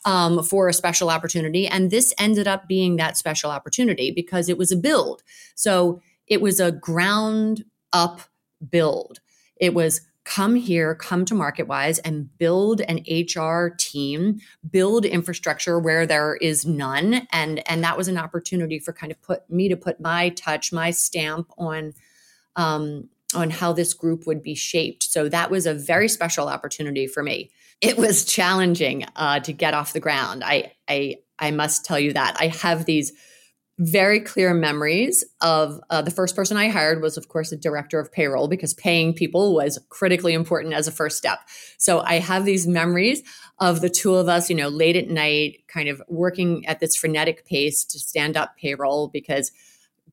Um, 0.06 0.42
for 0.42 0.68
a 0.68 0.74
special 0.74 1.08
opportunity. 1.08 1.66
And 1.66 1.90
this 1.90 2.12
ended 2.18 2.46
up 2.46 2.68
being 2.68 2.96
that 2.96 3.16
special 3.16 3.50
opportunity 3.50 4.10
because 4.10 4.50
it 4.50 4.58
was 4.58 4.70
a 4.70 4.76
build. 4.76 5.22
So 5.54 6.02
it 6.26 6.42
was 6.42 6.60
a 6.60 6.70
ground 6.70 7.64
up 7.90 8.20
build. 8.70 9.20
It 9.56 9.72
was 9.72 10.02
come 10.24 10.54
here, 10.54 10.94
come 10.94 11.24
to 11.26 11.34
MarketWise 11.34 12.00
and 12.04 12.36
build 12.38 12.80
an 12.82 13.04
HR 13.08 13.74
team, 13.76 14.40
build 14.70 15.04
infrastructure 15.04 15.78
where 15.78 16.06
there 16.06 16.36
is 16.36 16.64
none. 16.64 17.26
And, 17.30 17.66
and 17.68 17.84
that 17.84 17.96
was 17.96 18.08
an 18.08 18.16
opportunity 18.16 18.78
for 18.78 18.92
kind 18.92 19.12
of 19.12 19.20
put 19.20 19.48
me 19.50 19.68
to 19.68 19.76
put 19.76 20.00
my 20.00 20.30
touch, 20.30 20.72
my 20.72 20.90
stamp 20.90 21.50
on 21.58 21.92
um, 22.56 23.08
on 23.34 23.50
how 23.50 23.72
this 23.72 23.94
group 23.94 24.26
would 24.26 24.42
be 24.42 24.54
shaped. 24.54 25.02
So 25.02 25.28
that 25.28 25.50
was 25.50 25.66
a 25.66 25.74
very 25.74 26.08
special 26.08 26.48
opportunity 26.48 27.06
for 27.06 27.22
me. 27.22 27.50
It 27.80 27.96
was 27.96 28.24
challenging 28.36 29.04
uh, 29.16 29.40
to 29.40 29.52
get 29.52 29.74
off 29.74 29.92
the 29.92 30.00
ground. 30.00 30.42
I, 30.44 30.72
I, 30.88 31.16
I 31.38 31.50
must 31.50 31.84
tell 31.84 31.98
you 31.98 32.12
that 32.12 32.36
I 32.38 32.48
have 32.48 32.84
these 32.84 33.12
very 33.78 34.20
clear 34.20 34.54
memories 34.54 35.24
of 35.40 35.80
uh, 35.90 36.00
the 36.00 36.10
first 36.10 36.36
person 36.36 36.56
I 36.56 36.68
hired 36.68 37.02
was, 37.02 37.16
of 37.16 37.28
course, 37.28 37.50
a 37.50 37.56
director 37.56 37.98
of 37.98 38.12
payroll 38.12 38.46
because 38.46 38.72
paying 38.72 39.12
people 39.12 39.52
was 39.52 39.80
critically 39.88 40.32
important 40.32 40.74
as 40.74 40.86
a 40.86 40.92
first 40.92 41.18
step. 41.18 41.40
So 41.76 42.00
I 42.00 42.20
have 42.20 42.44
these 42.44 42.68
memories 42.68 43.22
of 43.58 43.80
the 43.80 43.90
two 43.90 44.14
of 44.14 44.28
us, 44.28 44.48
you 44.48 44.54
know, 44.54 44.68
late 44.68 44.94
at 44.94 45.08
night, 45.08 45.64
kind 45.66 45.88
of 45.88 46.00
working 46.08 46.64
at 46.66 46.78
this 46.78 46.94
frenetic 46.94 47.46
pace 47.46 47.84
to 47.86 47.98
stand 47.98 48.36
up 48.36 48.56
payroll 48.56 49.08
because 49.08 49.50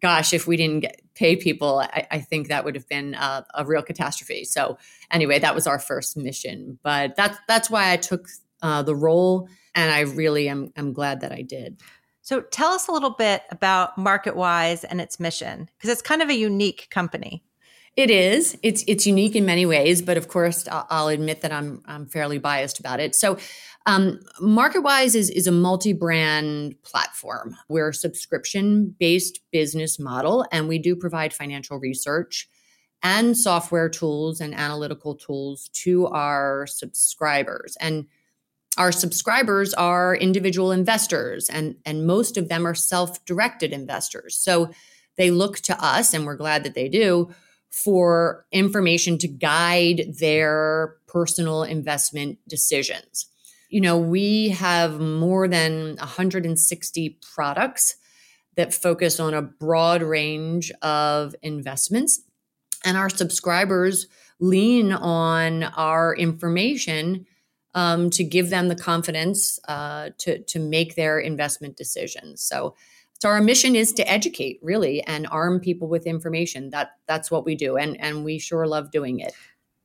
gosh, 0.02 0.34
if 0.34 0.48
we 0.48 0.58
didn't 0.58 0.82
get, 0.82 1.02
pay 1.14 1.36
people, 1.36 1.80
I, 1.80 2.08
I, 2.12 2.20
think 2.20 2.48
that 2.48 2.66
would 2.66 2.76
have 2.76 2.88
been 2.88 3.14
a, 3.14 3.46
a, 3.54 3.66
real 3.66 3.84
catastrophe. 3.84 4.44
So 4.44 4.78
anyway, 5.12 5.40
that 5.40 5.54
was 5.54 5.68
our 5.68 5.80
first 5.80 6.18
mission. 6.18 6.80
But 6.84 7.16
that's 7.16 7.38
that's 7.48 7.70
why 7.70 7.92
I 7.92 7.98
took 7.98 8.28
uh, 8.62 8.82
the 8.84 8.96
role, 8.96 9.48
and 9.76 9.92
I 9.92 10.02
really 10.02 10.50
am 10.50 10.72
am 10.76 10.94
glad 10.94 11.22
that 11.22 11.32
I 11.32 11.44
did. 11.44 11.82
So 12.22 12.42
tell 12.42 12.72
us 12.72 12.88
a 12.88 12.92
little 12.92 13.12
bit 13.12 13.44
about 13.52 13.98
MarketWise 13.98 14.86
and 14.90 15.02
its 15.02 15.20
mission, 15.20 15.70
because 15.78 15.90
it's 15.90 16.02
kind 16.02 16.22
of 16.22 16.30
a 16.30 16.36
unique 16.36 16.88
company. 16.90 17.44
It 17.96 18.10
is. 18.10 18.58
It's 18.64 18.84
it's 18.88 19.06
unique 19.06 19.36
in 19.36 19.46
many 19.46 19.66
ways, 19.66 20.02
but 20.02 20.18
of 20.18 20.28
course, 20.28 20.68
I'll, 20.68 20.88
I'll 20.90 21.08
admit 21.10 21.42
that 21.42 21.52
I'm 21.52 21.84
I'm 21.86 22.08
fairly 22.08 22.40
biased 22.40 22.80
about 22.80 23.00
it. 23.00 23.16
So. 23.16 23.38
Um, 23.86 24.20
MarketWise 24.40 25.16
is, 25.16 25.30
is 25.30 25.48
a 25.48 25.52
multi 25.52 25.94
brand 25.94 26.76
platform. 26.84 27.56
We're 27.68 27.90
a 27.90 27.94
subscription 27.94 28.96
based 29.00 29.40
business 29.52 30.00
model, 30.00 30.46
and 30.52 30.68
we 30.68 30.78
do 30.78 30.96
provide 30.96 31.34
financial 31.34 31.80
research 31.80 32.48
and 33.04 33.36
software 33.36 33.90
tools 33.90 34.40
and 34.40 34.54
analytical 34.54 35.16
tools 35.16 35.70
to 35.70 36.08
our 36.08 36.68
subscribers. 36.68 37.76
And 37.80 38.06
our 38.78 38.92
subscribers 38.92 39.74
are 39.74 40.16
individual 40.16 40.72
investors, 40.72 41.50
and, 41.50 41.76
and 41.86 42.06
most 42.06 42.38
of 42.38 42.50
them 42.50 42.68
are 42.68 42.76
self 42.76 43.26
directed 43.26 43.74
investors. 43.74 44.36
So 44.36 44.70
they 45.18 45.32
look 45.32 45.58
to 45.62 45.84
us, 45.84 46.14
and 46.14 46.26
we're 46.26 46.36
glad 46.36 46.64
that 46.64 46.76
they 46.76 46.88
do, 46.88 47.34
for 47.72 48.46
information 48.52 49.18
to 49.18 49.28
guide 49.28 50.14
their 50.20 50.98
personal 51.08 51.64
investment 51.64 52.38
decisions 52.48 53.28
you 53.72 53.80
know, 53.80 53.98
we 53.98 54.50
have 54.50 55.00
more 55.00 55.48
than 55.48 55.96
160 55.96 57.18
products 57.34 57.96
that 58.58 58.74
focus 58.74 59.18
on 59.20 59.34
a 59.34 59.42
broad 59.42 60.04
range 60.04 60.72
of 60.82 61.34
investments. 61.42 62.22
And 62.84 62.98
our 62.98 63.10
subscribers 63.10 64.08
lean 64.42 64.92
on 64.92 65.64
our 65.64 66.14
information 66.14 67.26
um, 67.74 68.10
to 68.10 68.26
give 68.26 68.50
them 68.50 68.68
the 68.68 68.76
confidence 68.76 69.58
uh, 69.70 70.10
to, 70.18 70.44
to 70.44 70.60
make 70.60 70.96
their 70.96 71.20
investment 71.20 71.78
decisions. 71.78 72.44
So, 72.44 72.76
so 73.22 73.30
our 73.30 73.40
mission 73.40 73.78
is 73.78 73.94
to 73.94 74.12
educate 74.12 74.60
really 74.62 75.02
and 75.04 75.28
arm 75.32 75.62
people 75.62 75.88
with 75.88 76.06
information. 76.06 76.72
That 76.72 76.90
that's 77.08 77.30
what 77.30 77.46
we 77.46 77.54
do, 77.54 77.78
and 77.78 77.96
and 78.02 78.26
we 78.26 78.40
sure 78.40 78.66
love 78.66 78.90
doing 78.90 79.20
it. 79.20 79.32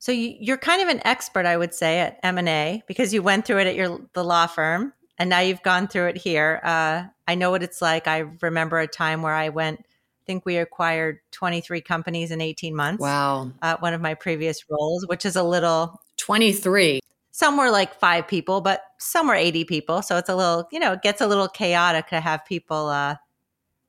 So 0.07 0.13
you, 0.13 0.55
are 0.55 0.57
kind 0.57 0.81
of 0.81 0.87
an 0.87 1.05
expert, 1.05 1.47
I 1.47 1.57
would 1.57 1.75
say, 1.75 1.99
at 1.99 2.21
M 2.23 2.39
and 2.39 2.49
A 2.49 2.81
because 2.87 3.13
you 3.13 3.25
went 3.25 3.45
through 3.45 3.59
it 3.59 3.67
at 3.67 3.75
your 3.75 3.99
the 4.13 4.23
law 4.23 4.47
firm, 4.47 4.93
and 5.19 5.29
now 5.29 5.41
you've 5.41 5.65
gone 5.65 5.89
through 5.89 6.07
it 6.07 6.17
here. 6.17 6.61
Uh, 6.63 7.07
I 7.27 7.35
know 7.35 7.51
what 7.51 7.65
it's 7.65 7.83
like. 7.83 8.07
I 8.07 8.19
remember 8.41 8.79
a 8.79 8.87
time 8.87 9.23
where 9.23 9.35
I 9.35 9.49
went. 9.49 9.81
I 9.81 10.23
think 10.25 10.47
we 10.47 10.59
acquired 10.59 11.19
23 11.33 11.81
companies 11.81 12.31
in 12.31 12.41
18 12.41 12.77
months. 12.77 13.01
Wow! 13.01 13.51
At 13.63 13.83
one 13.83 13.95
of 13.95 14.01
my 14.01 14.15
previous 14.15 14.63
roles, 14.71 15.05
which 15.09 15.27
is 15.27 15.35
a 15.35 15.43
little 15.43 16.01
23. 16.19 17.01
Some 17.33 17.57
were 17.57 17.73
like 17.73 17.99
five 17.99 18.29
people, 18.29 18.61
but 18.61 18.83
some 18.99 19.27
were 19.27 19.35
80 19.35 19.65
people. 19.65 20.03
So 20.03 20.19
it's 20.19 20.29
a 20.29 20.37
little, 20.37 20.69
you 20.71 20.79
know, 20.79 20.93
it 20.93 21.03
gets 21.03 21.21
a 21.21 21.27
little 21.27 21.49
chaotic 21.49 22.07
to 22.11 22.21
have 22.21 22.45
people 22.45 22.91
uh, 22.91 23.17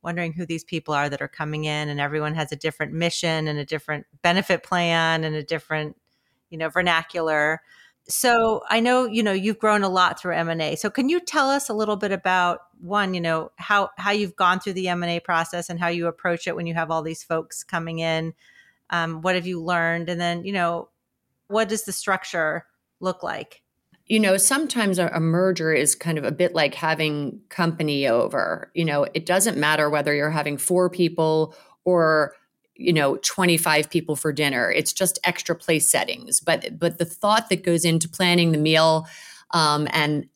wondering 0.02 0.34
who 0.34 0.48
these 0.48 0.64
people 0.64 0.96
are 0.96 1.10
that 1.10 1.22
are 1.22 1.28
coming 1.28 1.66
in 1.66 1.90
and 1.90 2.00
everyone 2.00 2.34
has 2.34 2.52
a 2.52 2.56
different 2.56 2.92
mission 2.92 3.48
and 3.48 3.60
a 3.60 3.66
different 3.66 4.08
benefit 4.24 4.64
plan 4.64 5.24
and 5.24 5.36
a 5.36 5.44
different 5.44 5.96
you 6.50 6.58
know 6.58 6.70
vernacular. 6.70 7.62
So 8.10 8.64
i 8.70 8.80
know 8.80 9.06
you 9.06 9.22
know 9.22 9.34
you've 9.34 9.60
grown 9.60 9.84
a 9.84 9.90
lot 9.90 10.18
through 10.18 10.34
m&a 10.34 10.78
so 10.78 10.90
can 10.90 11.10
you 11.10 11.20
tell 11.20 11.50
us 11.50 11.68
a 11.68 11.74
little 11.74 11.98
bit 11.98 12.14
about 12.14 12.62
one 12.80 13.14
you 13.14 13.20
know 13.20 13.52
how 13.58 13.90
how 13.98 14.12
you've 14.12 14.36
gone 14.36 14.60
through 14.60 14.74
the 14.74 14.88
m&a 14.88 15.20
process 15.20 15.70
and 15.70 15.80
how 15.80 15.88
you 15.88 16.08
approach 16.08 16.48
it 16.48 16.56
when 16.56 16.68
you 16.68 16.74
have 16.74 16.90
all 16.90 17.02
these 17.02 17.24
folks 17.24 17.64
coming 17.64 18.00
in? 18.00 18.34
Um, 18.90 19.22
what 19.22 19.36
have 19.36 19.46
you 19.46 19.62
learned? 19.62 20.10
And 20.10 20.22
then 20.22 20.46
you 20.46 20.54
know 20.54 20.90
what 21.48 21.70
does 21.70 21.84
the 21.84 21.92
structure 21.92 22.66
look 23.00 23.24
like? 23.24 23.62
You 24.06 24.20
know, 24.20 24.38
sometimes 24.38 25.00
a, 25.00 25.08
a, 25.08 25.20
merger 25.20 25.74
is 25.74 25.94
kind 25.94 26.18
of 26.18 26.24
a 26.24 26.32
bit 26.32 26.56
like 26.56 26.76
having 26.76 27.42
company 27.50 28.08
over. 28.08 28.72
You 28.74 28.86
know, 28.86 29.06
it 29.14 29.26
doesn't 29.26 29.58
matter 29.58 29.90
whether 29.90 30.14
you're 30.14 30.30
having 30.30 30.58
four 30.58 30.90
people 30.90 31.54
or 31.84 32.34
you 32.78 32.94
know 32.94 33.18
25 33.18 33.90
people 33.90 34.16
for 34.16 34.32
dinner. 34.32 34.72
It's 34.72 34.94
just 34.94 35.20
extra 35.24 35.56
place 35.56 35.88
settings. 35.88 36.40
But 36.40 36.80
but 36.80 36.98
the 36.98 37.06
thought 37.06 37.50
that 37.50 37.64
goes 37.64 37.86
into 37.86 38.10
planning 38.10 38.52
the 38.52 38.58
meal 38.58 39.08
um, 39.52 39.88
and 39.92 40.28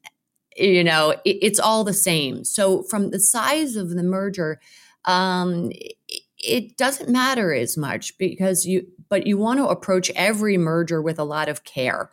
you 0.58 0.84
know 0.84 1.12
it, 1.26 1.38
it's 1.42 1.60
all 1.60 1.84
the 1.84 1.94
same. 1.94 2.44
So 2.44 2.84
from 2.84 3.12
the 3.12 3.20
size 3.20 3.76
of 3.76 3.92
the 3.92 4.04
merger 4.04 4.60
um, 5.06 5.72
it, 5.72 5.96
it 6.38 6.78
doesn't 6.78 7.10
matter 7.10 7.54
as 7.54 7.78
much 7.78 8.18
because 8.18 8.66
you 8.66 8.88
but 9.10 9.28
you 9.28 9.38
want 9.38 9.60
to 9.60 9.68
approach 9.68 10.10
every 10.16 10.58
merger 10.58 11.02
with 11.02 11.20
a 11.20 11.24
lot 11.24 11.50
of 11.50 11.64
care 11.64 12.10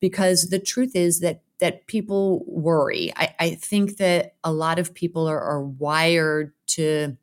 because 0.00 0.48
the 0.48 0.58
truth 0.58 0.94
is 0.94 1.20
that 1.20 1.42
that 1.60 1.86
people 1.86 2.42
worry. 2.46 3.12
I, 3.16 3.34
I 3.38 3.50
think 3.50 3.98
that 3.98 4.34
a 4.42 4.52
lot 4.52 4.78
of 4.78 4.94
people 4.94 5.28
are, 5.28 5.40
are 5.40 5.62
wired 5.62 6.52
to 6.68 7.16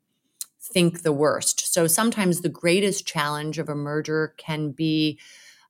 think 0.72 1.02
the 1.02 1.12
worst. 1.12 1.72
So 1.72 1.86
sometimes 1.86 2.40
the 2.40 2.48
greatest 2.48 3.06
challenge 3.06 3.58
of 3.58 3.68
a 3.68 3.74
merger 3.74 4.34
can 4.36 4.70
be 4.70 5.18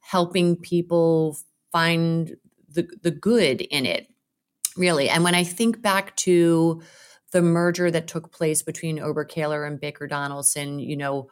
helping 0.00 0.56
people 0.56 1.38
find 1.72 2.36
the, 2.70 2.88
the 3.02 3.10
good 3.10 3.60
in 3.60 3.86
it, 3.86 4.08
really. 4.76 5.08
And 5.08 5.24
when 5.24 5.34
I 5.34 5.44
think 5.44 5.82
back 5.82 6.16
to 6.16 6.82
the 7.32 7.42
merger 7.42 7.90
that 7.90 8.06
took 8.06 8.32
place 8.32 8.62
between 8.62 8.98
Oberkaler 8.98 9.66
and 9.66 9.80
Baker 9.80 10.08
Donelson, 10.08 10.84
you 10.84 10.96
know, 10.96 11.28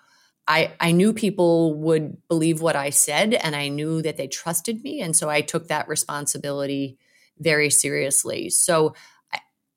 I, 0.48 0.72
I 0.78 0.92
knew 0.92 1.12
people 1.12 1.74
would 1.74 2.16
believe 2.28 2.60
what 2.60 2.76
I 2.76 2.90
said 2.90 3.34
and 3.34 3.56
I 3.56 3.68
knew 3.68 4.02
that 4.02 4.16
they 4.16 4.28
trusted 4.28 4.82
me. 4.82 5.00
And 5.00 5.16
so 5.16 5.28
I 5.28 5.40
took 5.40 5.68
that 5.68 5.88
responsibility 5.88 6.98
very 7.38 7.70
seriously. 7.70 8.50
So 8.50 8.94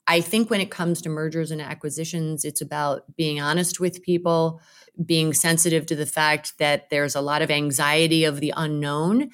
I, 0.10 0.22
think 0.22 0.50
when 0.50 0.60
it 0.60 0.72
comes 0.72 1.02
to 1.02 1.10
mergers 1.10 1.52
and 1.52 1.62
acquisitions, 1.62 2.44
it's 2.44 2.62
about 2.62 3.16
being 3.16 3.40
honest 3.40 3.80
with 3.80 4.02
people, 4.02 4.62
being 5.06 5.34
sensitive 5.34 5.86
to 5.86 5.96
the 5.96 6.06
fact 6.06 6.58
that 6.58 6.90
there's 6.90 7.16
a 7.16 7.22
lot 7.22 7.42
of 7.42 7.52
anxiety 7.52 8.24
of 8.24 8.40
the 8.40 8.54
unknown. 8.58 9.30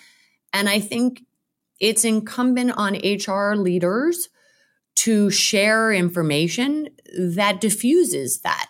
And 0.53 0.69
I 0.69 0.79
think 0.79 1.23
it's 1.79 2.05
incumbent 2.05 2.71
on 2.77 2.95
HR 2.95 3.55
leaders 3.55 4.29
to 4.95 5.29
share 5.29 5.91
information 5.91 6.89
that 7.17 7.61
diffuses 7.61 8.41
that. 8.41 8.67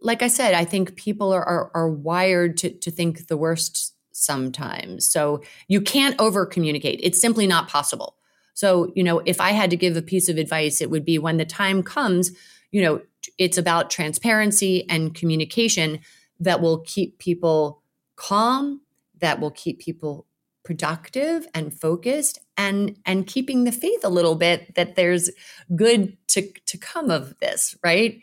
Like 0.00 0.22
I 0.22 0.28
said, 0.28 0.54
I 0.54 0.64
think 0.64 0.96
people 0.96 1.32
are, 1.32 1.44
are, 1.44 1.70
are 1.74 1.88
wired 1.88 2.56
to, 2.58 2.70
to 2.70 2.90
think 2.90 3.28
the 3.28 3.36
worst 3.36 3.94
sometimes. 4.12 5.08
So 5.08 5.42
you 5.68 5.80
can't 5.80 6.20
over 6.20 6.44
communicate. 6.46 7.00
It's 7.02 7.20
simply 7.20 7.46
not 7.46 7.68
possible. 7.68 8.16
So, 8.54 8.92
you 8.94 9.02
know, 9.02 9.20
if 9.24 9.40
I 9.40 9.50
had 9.50 9.70
to 9.70 9.76
give 9.76 9.96
a 9.96 10.02
piece 10.02 10.28
of 10.28 10.36
advice, 10.36 10.80
it 10.80 10.90
would 10.90 11.04
be 11.04 11.18
when 11.18 11.36
the 11.36 11.44
time 11.44 11.82
comes, 11.82 12.32
you 12.70 12.82
know, 12.82 13.00
it's 13.38 13.58
about 13.58 13.90
transparency 13.90 14.88
and 14.88 15.14
communication 15.14 16.00
that 16.40 16.60
will 16.60 16.80
keep 16.80 17.18
people 17.18 17.82
calm, 18.16 18.80
that 19.20 19.40
will 19.40 19.50
keep 19.50 19.78
people 19.78 20.26
productive 20.64 21.46
and 21.54 21.74
focused 21.74 22.38
and 22.56 22.96
and 23.04 23.26
keeping 23.26 23.64
the 23.64 23.72
faith 23.72 24.04
a 24.04 24.08
little 24.08 24.36
bit 24.36 24.74
that 24.76 24.94
there's 24.94 25.28
good 25.74 26.16
to 26.28 26.48
to 26.66 26.78
come 26.78 27.10
of 27.10 27.36
this 27.40 27.74
right? 27.84 28.22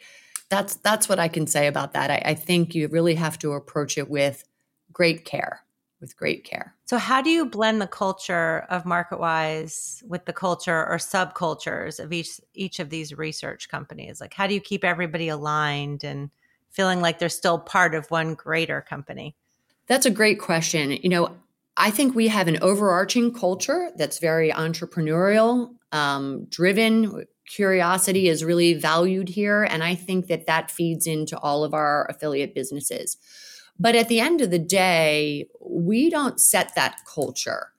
That's 0.49 0.75
that's 0.75 1.09
what 1.09 1.19
i 1.19 1.27
can 1.27 1.47
say 1.47 1.67
about 1.67 1.93
that. 1.93 2.09
I, 2.09 2.21
I 2.25 2.33
think 2.33 2.75
you 2.75 2.87
really 2.87 3.15
have 3.15 3.37
to 3.39 3.53
approach 3.53 3.97
it 3.97 4.09
with 4.09 4.45
great 4.93 5.25
care 5.25 5.63
with 6.01 6.15
great 6.15 6.43
care 6.43 6.75
so 6.85 6.97
how 6.97 7.21
do 7.21 7.29
you 7.29 7.45
blend 7.45 7.81
the 7.81 7.87
culture 7.87 8.65
of 8.69 8.83
MarketWise 8.83 10.03
with 10.07 10.25
the 10.25 10.33
culture 10.33 10.87
or 10.87 10.97
subcultures 10.97 11.99
of 11.99 12.13
each 12.13 12.39
each 12.53 12.79
of 12.79 12.89
these 12.89 13.17
research 13.17 13.69
companies 13.69 14.19
like 14.21 14.33
how 14.33 14.47
do 14.47 14.53
you 14.53 14.61
keep 14.61 14.83
everybody 14.83 15.29
aligned 15.29 16.03
and 16.03 16.29
feeling 16.69 17.01
like 17.01 17.19
they're 17.19 17.29
still 17.29 17.59
part 17.59 17.95
of 17.95 18.09
one 18.11 18.35
greater 18.35 18.81
company 18.81 19.35
that's 19.87 20.05
a 20.05 20.11
great 20.11 20.39
question 20.39 20.91
you 20.91 21.09
know 21.09 21.35
I 21.79 21.91
think 21.91 22.13
we 22.13 22.27
have 22.27 22.49
an 22.49 22.59
overarching 22.61 23.33
culture 23.33 23.89
that's 23.95 24.19
very 24.19 24.51
entrepreneurial, 24.51 25.75
um, 25.93 26.45
driven. 26.49 27.25
Curiosity 27.47 28.27
is 28.27 28.43
really 28.43 28.73
valued 28.73 29.29
here. 29.29 29.63
And 29.63 29.81
I 29.81 29.95
think 29.95 30.27
that 30.27 30.45
that 30.45 30.69
feeds 30.69 31.07
into 31.07 31.39
all 31.39 31.63
of 31.63 31.73
our 31.73 32.05
affiliate 32.09 32.53
businesses. 32.53 33.17
But 33.79 33.95
at 33.95 34.09
the 34.09 34.19
end 34.19 34.41
of 34.41 34.51
the 34.51 34.59
day, 34.59 35.47
we 35.61 36.09
don't 36.09 36.39
set 36.39 36.75
that 36.75 36.97
culture. 37.11 37.71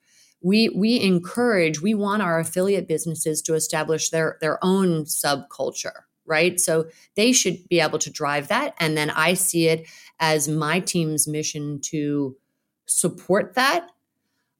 We, 0.42 0.70
we 0.70 1.00
encourage, 1.00 1.82
we 1.82 1.94
want 1.94 2.22
our 2.22 2.40
affiliate 2.40 2.88
businesses 2.88 3.42
to 3.42 3.54
establish 3.54 4.08
their, 4.08 4.38
their 4.40 4.58
own 4.64 5.04
subculture, 5.04 6.04
right? 6.24 6.58
So 6.58 6.86
they 7.16 7.32
should 7.32 7.68
be 7.68 7.80
able 7.80 7.98
to 7.98 8.10
drive 8.10 8.48
that. 8.48 8.74
And 8.80 8.96
then 8.96 9.10
I 9.10 9.34
see 9.34 9.68
it 9.68 9.86
as 10.18 10.48
my 10.48 10.80
team's 10.80 11.28
mission 11.28 11.80
to 11.82 12.36
support 12.86 13.54
that. 13.54 13.90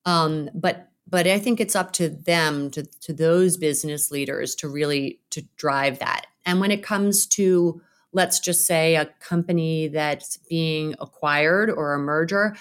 Um, 0.04 0.50
but 0.54 0.86
but 1.06 1.26
I 1.26 1.40
think 1.40 1.60
it's 1.60 1.74
up 1.74 1.92
to 1.94 2.08
them 2.08 2.70
to 2.70 2.84
to 3.00 3.12
those 3.12 3.56
business 3.56 4.10
leaders 4.10 4.54
to 4.56 4.68
really 4.68 5.20
to 5.30 5.42
drive 5.56 5.98
that. 5.98 6.26
And 6.46 6.60
when 6.60 6.70
it 6.70 6.82
comes 6.82 7.26
to 7.28 7.82
let's 8.12 8.40
just 8.40 8.66
say 8.66 8.96
a 8.96 9.06
company 9.20 9.88
that's 9.88 10.36
being 10.48 10.94
acquired 11.00 11.70
or 11.70 11.94
a 11.94 11.98
merger, 11.98 12.56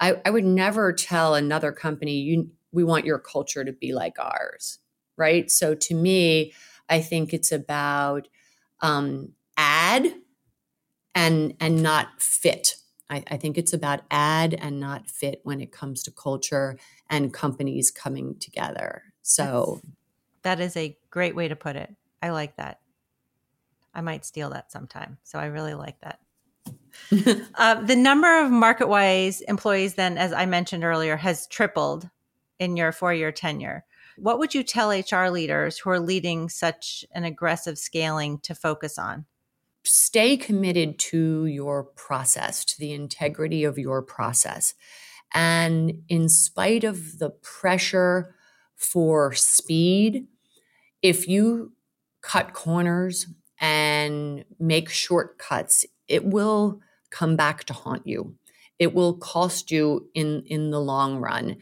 I, 0.00 0.20
I 0.24 0.30
would 0.30 0.44
never 0.44 0.92
tell 0.92 1.34
another 1.34 1.72
company 1.72 2.18
you 2.18 2.50
we 2.72 2.84
want 2.84 3.04
your 3.04 3.18
culture 3.18 3.64
to 3.64 3.72
be 3.72 3.92
like 3.92 4.14
ours, 4.18 4.78
right? 5.16 5.50
So 5.50 5.74
to 5.74 5.94
me, 5.94 6.52
I 6.88 7.00
think 7.00 7.34
it's 7.34 7.50
about 7.50 8.28
um, 8.80 9.32
add 9.56 10.14
and 11.14 11.54
and 11.60 11.82
not 11.82 12.20
fit 12.20 12.76
I, 13.10 13.24
I 13.28 13.36
think 13.36 13.58
it's 13.58 13.72
about 13.72 14.02
add 14.10 14.54
and 14.54 14.78
not 14.80 15.10
fit 15.10 15.40
when 15.42 15.60
it 15.60 15.72
comes 15.72 16.04
to 16.04 16.12
culture 16.12 16.78
and 17.10 17.34
companies 17.34 17.90
coming 17.90 18.36
together. 18.38 19.02
So 19.22 19.80
That's, 20.42 20.58
that 20.58 20.64
is 20.64 20.76
a 20.76 20.96
great 21.10 21.34
way 21.34 21.48
to 21.48 21.56
put 21.56 21.76
it. 21.76 21.94
I 22.22 22.30
like 22.30 22.56
that. 22.56 22.78
I 23.94 24.00
might 24.00 24.24
steal 24.24 24.50
that 24.50 24.70
sometime. 24.70 25.18
So 25.22 25.38
I 25.38 25.46
really 25.46 25.74
like 25.74 26.00
that. 26.00 26.20
uh, 27.54 27.80
the 27.82 27.96
number 27.96 28.40
of 28.40 28.50
MarketWise 28.50 29.42
employees, 29.48 29.94
then, 29.94 30.18
as 30.18 30.32
I 30.32 30.46
mentioned 30.46 30.84
earlier, 30.84 31.16
has 31.16 31.46
tripled 31.46 32.08
in 32.58 32.76
your 32.76 32.92
four 32.92 33.14
year 33.14 33.32
tenure. 33.32 33.84
What 34.16 34.38
would 34.38 34.54
you 34.54 34.62
tell 34.62 34.90
HR 34.90 35.30
leaders 35.30 35.78
who 35.78 35.90
are 35.90 36.00
leading 36.00 36.48
such 36.48 37.04
an 37.12 37.24
aggressive 37.24 37.78
scaling 37.78 38.38
to 38.40 38.54
focus 38.54 38.98
on? 38.98 39.24
stay 39.84 40.36
committed 40.36 40.98
to 40.98 41.46
your 41.46 41.84
process, 41.84 42.64
to 42.64 42.78
the 42.78 42.92
integrity 42.92 43.64
of 43.64 43.78
your 43.78 44.02
process. 44.02 44.74
And 45.32 46.02
in 46.08 46.28
spite 46.28 46.84
of 46.84 47.18
the 47.18 47.30
pressure 47.30 48.34
for 48.76 49.32
speed, 49.34 50.26
if 51.02 51.28
you 51.28 51.72
cut 52.22 52.52
corners 52.52 53.26
and 53.60 54.44
make 54.58 54.88
shortcuts, 54.88 55.84
it 56.08 56.24
will 56.24 56.80
come 57.10 57.36
back 57.36 57.64
to 57.64 57.72
haunt 57.72 58.06
you. 58.06 58.34
It 58.78 58.94
will 58.94 59.14
cost 59.14 59.70
you 59.70 60.08
in, 60.14 60.42
in 60.46 60.70
the 60.70 60.80
long 60.80 61.18
run. 61.18 61.56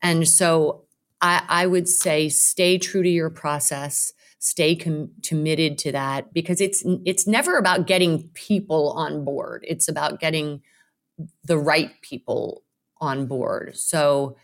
And 0.00 0.26
so 0.26 0.84
I, 1.20 1.44
I 1.48 1.66
would 1.66 1.88
say 1.88 2.28
stay 2.28 2.78
true 2.78 3.02
to 3.02 3.08
your 3.08 3.30
process 3.30 4.12
stay 4.42 4.74
com- 4.74 5.08
committed 5.24 5.78
to 5.78 5.92
that 5.92 6.34
because 6.34 6.60
it's 6.60 6.82
it's 7.04 7.28
never 7.28 7.58
about 7.58 7.86
getting 7.86 8.28
people 8.34 8.90
on 8.90 9.24
board 9.24 9.64
it's 9.68 9.86
about 9.86 10.18
getting 10.18 10.60
the 11.44 11.56
right 11.56 11.92
people 12.02 12.64
on 13.00 13.26
board 13.26 13.76
so 13.76 14.36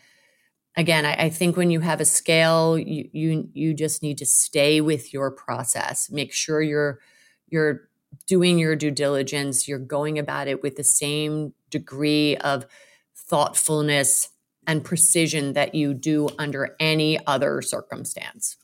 again 0.75 1.05
I, 1.05 1.13
I, 1.13 1.29
think 1.29 1.57
when 1.57 1.71
you 1.71 1.79
have 1.79 2.01
a 2.01 2.05
scale 2.05 2.77
you 2.77 3.09
you 3.11 3.49
you 3.53 3.73
just 3.73 4.03
need 4.03 4.17
to 4.19 4.25
stay 4.25 4.81
with 4.81 5.13
your 5.13 5.31
process. 5.31 6.09
Make 6.09 6.33
sure 6.33 6.61
you're 6.61 6.99
you're 7.49 7.89
doing 8.27 8.59
your 8.59 8.75
due 8.75 8.91
diligence. 8.91 9.67
You're 9.67 9.79
going 9.79 10.19
about 10.19 10.47
it 10.47 10.61
with 10.63 10.75
the 10.75 10.83
same 10.83 11.53
degree 11.69 12.37
of 12.37 12.65
thoughtfulness 13.15 14.29
and 14.67 14.83
precision 14.83 15.53
that 15.53 15.73
you 15.75 15.93
do 15.93 16.29
under 16.37 16.75
any 16.79 17.19
other 17.25 17.61
circumstance. 17.61 18.57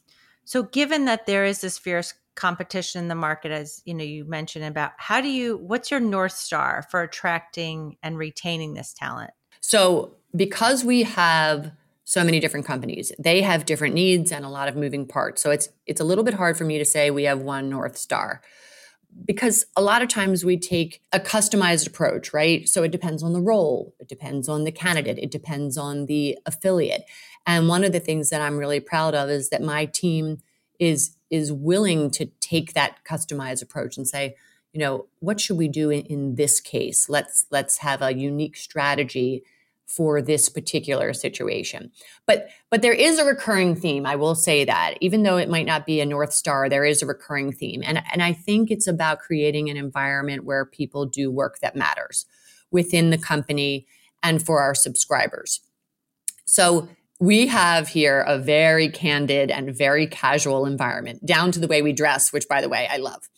So 0.44 0.64
given 0.64 1.06
that 1.06 1.26
there 1.26 1.46
is 1.46 1.62
this 1.62 1.78
fierce 1.78 2.14
competition 2.36 3.02
in 3.02 3.08
the 3.08 3.16
market 3.16 3.52
as 3.52 3.82
you 3.86 3.94
know 3.94 4.04
you 4.04 4.26
mentioned 4.26 4.66
about 4.66 4.92
how 4.98 5.22
do 5.22 5.30
you 5.30 5.56
what's 5.58 5.90
your 5.90 6.02
north 6.02 6.34
star 6.34 6.86
for 6.92 7.02
attracting 7.02 7.96
and 8.04 8.18
retaining 8.18 8.74
this 8.74 8.94
talent? 8.94 9.32
So 9.62 10.16
because 10.36 10.84
we 10.84 11.04
have 11.04 11.72
so 12.06 12.24
many 12.24 12.40
different 12.40 12.66
companies, 12.66 13.12
they 13.20 13.42
have 13.42 13.66
different 13.66 13.96
needs 13.96 14.32
and 14.32 14.46
a 14.46 14.50
lot 14.50 14.70
of 14.70 14.76
moving 14.76 15.06
parts. 15.06 15.42
So 15.42 15.52
it's 15.52 15.70
it's 15.86 16.00
a 16.00 16.06
little 16.06 16.24
bit 16.24 16.36
hard 16.36 16.56
for 16.58 16.64
me 16.64 16.78
to 16.78 16.86
say 16.86 17.12
we 17.12 17.24
have 17.24 17.42
one 17.42 17.70
north 17.70 17.98
star 17.98 18.42
because 19.26 19.66
a 19.76 19.82
lot 19.82 20.02
of 20.02 20.10
times 20.10 20.44
we 20.44 20.58
take 20.58 21.02
a 21.14 21.20
customized 21.20 21.88
approach, 21.88 22.34
right? 22.34 22.68
So 22.68 22.84
it 22.84 22.92
depends 22.92 23.24
on 23.24 23.34
the 23.34 23.42
role, 23.42 23.96
it 24.00 24.08
depends 24.08 24.48
on 24.48 24.66
the 24.66 24.72
candidate, 24.72 25.18
it 25.18 25.32
depends 25.32 25.78
on 25.78 26.06
the 26.06 26.38
affiliate. 26.46 27.06
And 27.48 27.68
one 27.68 27.84
of 27.84 27.92
the 27.92 28.00
things 28.00 28.30
that 28.30 28.42
I'm 28.42 28.58
really 28.58 28.80
proud 28.80 29.16
of 29.16 29.30
is 29.30 29.50
that 29.50 29.62
my 29.62 29.86
team 29.86 30.40
is 30.80 31.18
is 31.32 31.52
willing 31.52 32.12
to 32.12 32.28
take 32.40 32.74
that 32.74 32.98
customized 33.04 33.64
approach 33.64 33.98
and 33.98 34.08
say, 34.08 34.36
you 34.74 34.80
know, 34.80 35.08
what 35.20 35.40
should 35.42 35.58
we 35.58 35.68
do 35.68 35.90
in, 35.90 36.02
in 36.06 36.36
this 36.36 36.60
case? 36.60 37.10
Let's 37.10 37.46
let's 37.50 37.80
have 37.80 38.02
a 38.04 38.14
unique 38.14 38.58
strategy 38.58 39.44
for 39.88 40.22
this 40.22 40.50
particular 40.50 41.14
situation. 41.14 41.92
But 42.26 42.50
but 42.70 42.82
there 42.82 42.94
is 42.94 43.20
a 43.20 43.26
recurring 43.26 43.76
theme, 43.76 44.06
I 44.06 44.16
will 44.16 44.36
say 44.36 44.66
that. 44.66 44.96
Even 45.02 45.24
though 45.24 45.38
it 45.38 45.50
might 45.50 45.66
not 45.66 45.86
be 45.86 46.02
a 46.02 46.06
north 46.06 46.34
star, 46.34 46.70
there 46.70 46.86
is 46.86 47.02
a 47.02 47.06
recurring 47.06 47.52
theme. 47.52 47.82
And 47.86 48.02
and 48.12 48.22
I 48.22 48.34
think 48.34 48.72
it's 48.72 48.88
about 48.88 49.20
creating 49.20 49.70
an 49.70 49.78
environment 49.78 50.44
where 50.44 50.66
people 50.66 51.06
do 51.06 51.32
work 51.32 51.60
that 51.60 51.76
matters 51.76 52.26
within 52.72 53.10
the 53.10 53.18
company 53.18 53.88
and 54.24 54.44
for 54.44 54.60
our 54.62 54.74
subscribers. 54.74 55.62
So 56.46 56.90
we 57.20 57.48
have 57.48 57.88
here 57.88 58.22
a 58.22 58.38
very 58.38 58.90
candid 58.90 59.50
and 59.50 59.76
very 59.76 60.08
casual 60.08 60.66
environment, 60.66 61.26
down 61.26 61.52
to 61.54 61.60
the 61.60 61.68
way 61.68 61.82
we 61.82 61.94
dress, 61.94 62.34
which, 62.34 62.48
by 62.48 62.62
the 62.62 62.70
way, 62.70 62.88
I 62.92 62.98
love. 62.98 63.30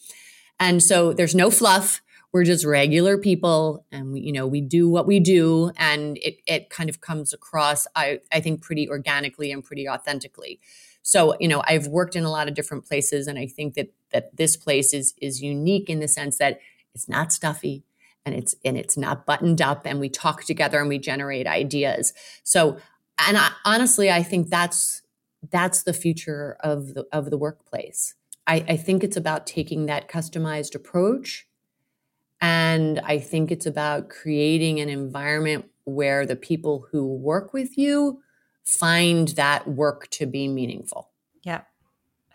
And 0.60 0.81
so 0.81 1.13
there's 1.13 1.36
no 1.36 1.51
fluff. 1.51 2.01
We're 2.38 2.43
just 2.43 2.65
regular 2.65 3.17
people, 3.17 3.84
and 3.91 4.13
we, 4.13 4.19
you 4.21 4.32
know, 4.32 4.45
we 4.45 4.62
do 4.62 4.88
what 4.88 5.08
we 5.08 5.19
do, 5.19 5.71
and 5.76 6.19
it 6.19 6.38
it 6.45 6.69
kind 6.69 6.88
of 6.88 7.02
comes 7.02 7.34
across, 7.34 7.88
I 7.95 8.19
I 8.32 8.41
think, 8.41 8.62
pretty 8.62 8.88
organically 8.88 9.52
and 9.52 9.63
pretty 9.63 9.89
authentically. 9.89 10.60
So, 11.02 11.36
you 11.39 11.47
know, 11.47 11.63
I've 11.65 11.88
worked 11.88 12.15
in 12.15 12.26
a 12.26 12.30
lot 12.30 12.47
of 12.47 12.54
different 12.54 12.86
places, 12.86 13.26
and 13.26 13.39
I 13.39 13.47
think 13.47 13.73
that 13.73 13.91
that 14.12 14.38
this 14.38 14.56
place 14.56 14.93
is 14.93 15.15
is 15.19 15.41
unique 15.41 15.89
in 15.89 16.00
the 16.00 16.08
sense 16.08 16.38
that 16.38 16.60
it's 16.93 17.10
not 17.10 17.34
stuffy 17.34 17.84
and 18.23 18.36
it's 18.36 18.54
and 18.63 18.78
it's 18.78 18.97
not 18.97 19.26
buttoned 19.26 19.60
up, 19.60 19.88
and 19.88 20.00
we 20.00 20.08
talk 20.08 20.43
together 20.43 20.80
and 20.80 20.89
we 20.89 21.00
generate 21.00 21.47
ideas. 21.47 22.13
So 22.43 22.78
and 23.28 23.36
I, 23.36 23.50
honestly, 23.65 24.12
I 24.12 24.21
think 24.21 24.50
that's 24.50 25.02
that's 25.50 25.82
the 25.82 25.93
future 25.93 26.56
of 26.60 26.93
the 26.93 27.08
of 27.12 27.32
the 27.32 27.38
workplace. 27.39 28.13
I, 28.45 28.63
I 28.69 28.78
think 28.78 29.04
it's 29.04 29.17
about 29.17 29.47
taking 29.47 29.88
that 29.88 30.08
customized 30.08 30.76
approach, 30.76 31.46
and 32.41 33.00
I 33.00 33.19
think 33.19 33.52
it's 33.52 33.65
about 33.65 34.10
creating 34.10 34.80
an 34.80 34.89
environment 34.89 35.65
where 35.86 36.26
the 36.26 36.36
people 36.36 36.86
who 36.91 37.08
work 37.08 37.54
with 37.54 37.78
you 37.78 38.21
find 38.63 39.30
that 39.30 39.67
work 39.67 40.10
to 40.10 40.26
be 40.26 40.47
meaningful. 40.47 41.10
Yeah, 41.43 41.62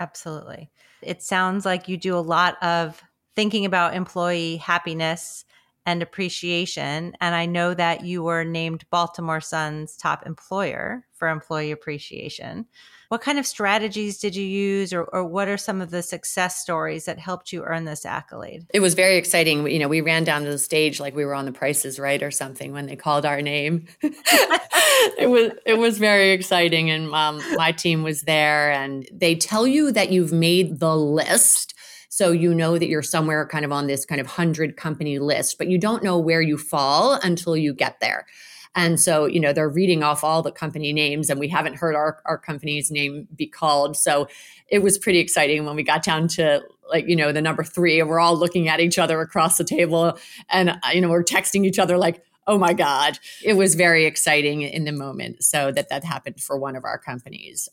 absolutely. 0.01 0.71
It 1.03 1.23
sounds 1.23 1.67
like 1.67 1.89
you 1.89 1.97
do 1.97 2.17
a 2.17 2.21
lot 2.21 2.63
of 2.63 3.03
thinking 3.37 3.65
about 3.65 3.95
employee 3.95 4.57
happiness 4.57 5.45
and 5.85 6.03
appreciation. 6.03 7.15
And 7.21 7.35
I 7.35 7.47
know 7.47 7.75
that 7.75 8.05
you 8.05 8.23
were 8.23 8.45
named 8.45 8.85
Baltimore 8.91 9.41
Sun's 9.41 9.97
top 9.97 10.27
employer 10.27 11.07
for 11.13 11.29
employee 11.29 11.73
appreciation. 11.73 12.67
What 13.13 13.21
kind 13.21 13.39
of 13.39 13.47
strategies 13.47 14.19
did 14.19 14.35
you 14.35 14.47
use, 14.47 14.91
or, 14.91 15.03
or 15.03 15.23
what 15.23 15.47
are 15.47 15.59
some 15.59 15.83
of 15.83 15.91
the 15.91 16.03
success 16.03 16.57
stories 16.57 17.05
that 17.05 17.19
helped 17.19 17.53
you 17.53 17.63
earn 17.63 17.85
this 17.85 18.07
accolade? 18.07 18.65
It 18.73 18.81
was 18.81 18.95
very 18.95 19.17
exciting. 19.19 19.71
You 19.71 19.81
know, 19.81 19.89
we 19.89 20.01
ran 20.01 20.25
down 20.25 20.45
to 20.45 20.51
the 20.51 20.59
stage 20.59 20.99
like 20.99 21.15
we 21.15 21.27
were 21.27 21.35
on 21.35 21.45
the 21.45 21.53
prices 21.53 21.99
right 21.99 22.23
or 22.23 22.31
something 22.31 22.73
when 22.73 22.87
they 22.87 22.97
called 22.97 23.27
our 23.27 23.43
name. 23.43 23.85
it 24.03 25.29
was 25.29 25.53
it 25.67 25.75
was 25.75 25.99
very 25.99 26.31
exciting, 26.31 26.89
and 26.89 27.13
um, 27.13 27.43
my 27.57 27.71
team 27.71 28.03
was 28.03 28.23
there, 28.23 28.73
and 28.73 29.07
they 29.13 29.35
tell 29.35 29.67
you 29.67 29.93
that 29.93 30.11
you've 30.11 30.33
made 30.33 30.81
the 30.81 30.97
list 30.97 31.75
so 32.09 32.33
you 32.33 32.55
know 32.55 32.79
that 32.79 32.89
you're 32.89 33.03
somewhere 33.03 33.47
kind 33.47 33.67
of 33.67 33.73
on 33.73 33.89
this 33.89 34.07
kind 34.07 34.23
of 34.23 34.27
100 34.27 34.79
company 34.79 35.19
list, 35.19 35.59
but 35.59 35.69
you 35.69 35.77
don't 35.77 36.03
know 36.03 36.19
where 36.19 36.41
you 36.41 36.57
fall 36.57 37.13
until 37.23 37.59
you 37.59 37.75
get 37.75 38.01
there. 38.01 38.25
And 38.75 38.99
so, 38.99 39.27
you 39.27 39.41
know, 39.41 39.53
they're 39.53 39.69
reading 39.69 40.03
off 40.03 40.25
all 40.25 40.43
the 40.43 40.53
company 40.53 40.93
names, 40.93 41.29
and 41.29 41.39
we 41.39 41.49
haven't 41.49 41.77
heard 41.77 41.95
our, 41.95 42.21
our 42.25 42.39
company's 42.39 42.91
name 42.91 43.29
be 43.35 43.47
called. 43.47 43.97
So 43.97 44.29
it 44.69 44.81
was 44.81 44.99
pretty 44.99 45.19
exciting 45.19 45.65
when 45.67 45.77
we 45.77 45.83
got 45.83 46.03
down 46.03 46.29
to 46.29 46.63
like, 46.91 47.07
you 47.07 47.17
know, 47.17 47.33
the 47.33 47.43
number 47.43 47.65
three, 47.65 48.01
and 48.01 48.09
we're 48.09 48.21
all 48.21 48.37
looking 48.37 48.69
at 48.69 48.81
each 48.81 48.99
other 48.99 49.21
across 49.21 49.59
the 49.59 49.65
table. 49.65 50.19
And, 50.49 50.71
uh, 50.71 50.77
you 50.93 51.01
know, 51.01 51.11
we're 51.11 51.25
texting 51.25 51.67
each 51.67 51.79
other 51.79 51.99
like, 51.99 52.23
oh 52.47 52.59
my 52.59 52.73
God. 52.73 53.19
It 53.45 53.55
was 53.55 53.75
very 53.75 54.05
exciting 54.05 54.63
in 54.63 54.85
the 54.85 54.93
moment. 54.93 55.45
So 55.45 55.71
that 55.73 55.89
that 55.91 56.05
happened 56.05 56.41
for 56.41 56.59
one 56.59 56.75
of 56.77 56.85
our 56.85 56.99
companies 56.99 57.69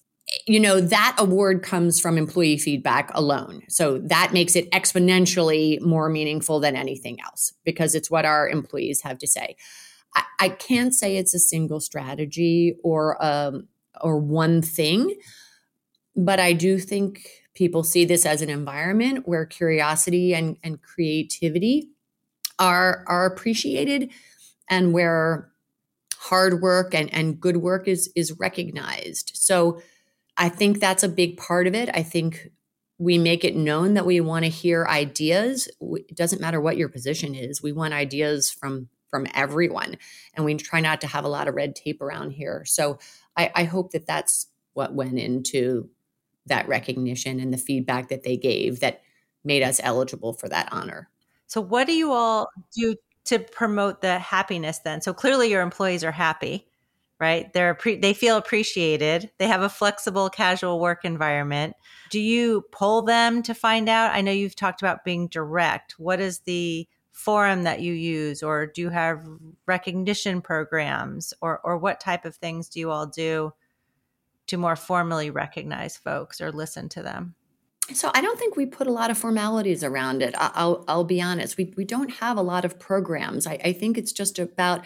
you 0.45 0.59
know, 0.59 0.79
that 0.79 1.15
award 1.17 1.63
comes 1.63 1.99
from 1.99 2.17
employee 2.17 2.57
feedback 2.57 3.11
alone. 3.13 3.63
So 3.67 3.99
that 3.99 4.31
makes 4.33 4.55
it 4.55 4.69
exponentially 4.71 5.81
more 5.81 6.09
meaningful 6.09 6.59
than 6.59 6.75
anything 6.75 7.19
else 7.21 7.53
because 7.63 7.95
it's 7.95 8.11
what 8.11 8.25
our 8.25 8.47
employees 8.47 9.01
have 9.01 9.17
to 9.19 9.27
say. 9.27 9.55
I, 10.15 10.23
I 10.39 10.49
can't 10.49 10.93
say 10.93 11.17
it's 11.17 11.33
a 11.33 11.39
single 11.39 11.79
strategy 11.79 12.77
or 12.83 13.23
um, 13.23 13.67
or 14.01 14.19
one 14.19 14.61
thing, 14.61 15.15
but 16.15 16.39
I 16.39 16.53
do 16.53 16.77
think 16.79 17.27
people 17.53 17.83
see 17.83 18.05
this 18.05 18.25
as 18.25 18.41
an 18.41 18.49
environment 18.49 19.27
where 19.27 19.45
curiosity 19.45 20.33
and, 20.33 20.57
and 20.63 20.81
creativity 20.81 21.89
are 22.57 23.03
are 23.07 23.25
appreciated 23.25 24.11
and 24.69 24.93
where 24.93 25.51
hard 26.17 26.61
work 26.61 26.93
and, 26.93 27.13
and 27.13 27.39
good 27.39 27.57
work 27.57 27.87
is 27.87 28.11
is 28.15 28.33
recognized. 28.39 29.31
So 29.35 29.81
I 30.37 30.49
think 30.49 30.79
that's 30.79 31.03
a 31.03 31.09
big 31.09 31.37
part 31.37 31.67
of 31.67 31.75
it. 31.75 31.89
I 31.93 32.03
think 32.03 32.51
we 32.97 33.17
make 33.17 33.43
it 33.43 33.55
known 33.55 33.93
that 33.93 34.05
we 34.05 34.19
want 34.19 34.45
to 34.45 34.51
hear 34.51 34.85
ideas. 34.85 35.69
It 35.81 36.15
doesn't 36.15 36.41
matter 36.41 36.59
what 36.59 36.77
your 36.77 36.89
position 36.89 37.33
is. 37.33 37.63
We 37.63 37.71
want 37.71 37.93
ideas 37.93 38.51
from 38.51 38.89
from 39.09 39.27
everyone, 39.33 39.97
and 40.35 40.45
we 40.45 40.55
try 40.55 40.79
not 40.79 41.01
to 41.01 41.07
have 41.07 41.25
a 41.25 41.29
lot 41.29 41.47
of 41.47 41.55
red 41.55 41.75
tape 41.75 42.01
around 42.01 42.31
here. 42.31 42.63
So 42.65 42.99
I, 43.35 43.51
I 43.55 43.63
hope 43.63 43.91
that 43.91 44.05
that's 44.05 44.47
what 44.73 44.93
went 44.93 45.19
into 45.19 45.89
that 46.45 46.67
recognition 46.67 47.39
and 47.39 47.53
the 47.53 47.57
feedback 47.57 48.09
that 48.09 48.23
they 48.23 48.37
gave 48.37 48.79
that 48.79 49.01
made 49.43 49.63
us 49.63 49.79
eligible 49.83 50.33
for 50.33 50.49
that 50.49 50.69
honor. 50.71 51.09
So, 51.47 51.61
what 51.61 51.87
do 51.87 51.93
you 51.93 52.11
all 52.11 52.47
do 52.75 52.95
to 53.25 53.39
promote 53.39 54.01
the 54.01 54.19
happiness 54.19 54.79
then? 54.79 55.01
So, 55.01 55.13
clearly, 55.13 55.49
your 55.49 55.61
employees 55.61 56.03
are 56.03 56.11
happy 56.11 56.69
right? 57.19 57.51
They're 57.53 57.77
they 57.83 58.13
feel 58.13 58.37
appreciated. 58.37 59.29
They 59.37 59.47
have 59.47 59.61
a 59.61 59.69
flexible, 59.69 60.29
casual 60.29 60.79
work 60.79 61.03
environment. 61.03 61.75
Do 62.09 62.19
you 62.19 62.63
pull 62.71 63.01
them 63.01 63.43
to 63.43 63.53
find 63.53 63.89
out? 63.89 64.13
I 64.13 64.21
know 64.21 64.31
you've 64.31 64.55
talked 64.55 64.81
about 64.81 65.03
being 65.03 65.27
direct. 65.27 65.99
What 65.99 66.21
is 66.21 66.39
the 66.39 66.87
forum 67.19 67.63
that 67.63 67.81
you 67.81 67.93
use, 67.93 68.41
or 68.41 68.65
do 68.65 68.81
you 68.81 68.89
have 68.89 69.25
recognition 69.65 70.41
programs, 70.41 71.33
or 71.41 71.59
or 71.63 71.77
what 71.77 71.99
type 71.99 72.25
of 72.25 72.35
things 72.35 72.69
do 72.69 72.79
you 72.79 72.91
all 72.91 73.05
do 73.05 73.53
to 74.47 74.57
more 74.57 74.75
formally 74.75 75.29
recognize 75.29 75.97
folks 75.97 76.41
or 76.41 76.51
listen 76.51 76.89
to 76.89 77.03
them? 77.03 77.35
So 77.93 78.11
I 78.13 78.21
don't 78.21 78.37
think 78.37 78.55
we 78.55 78.67
put 78.67 78.87
a 78.87 78.91
lot 78.91 79.09
of 79.09 79.17
formalities 79.17 79.83
around 79.83 80.21
it. 80.21 80.35
I'll, 80.37 80.85
I'll 80.87 81.03
be 81.03 81.21
honest. 81.21 81.57
We, 81.57 81.73
we 81.75 81.85
don't 81.85 82.11
have 82.15 82.37
a 82.37 82.41
lot 82.43 82.63
of 82.63 82.79
programs. 82.79 83.47
I, 83.47 83.59
I 83.65 83.73
think 83.73 83.97
it's 83.97 84.11
just 84.11 84.37
about 84.37 84.85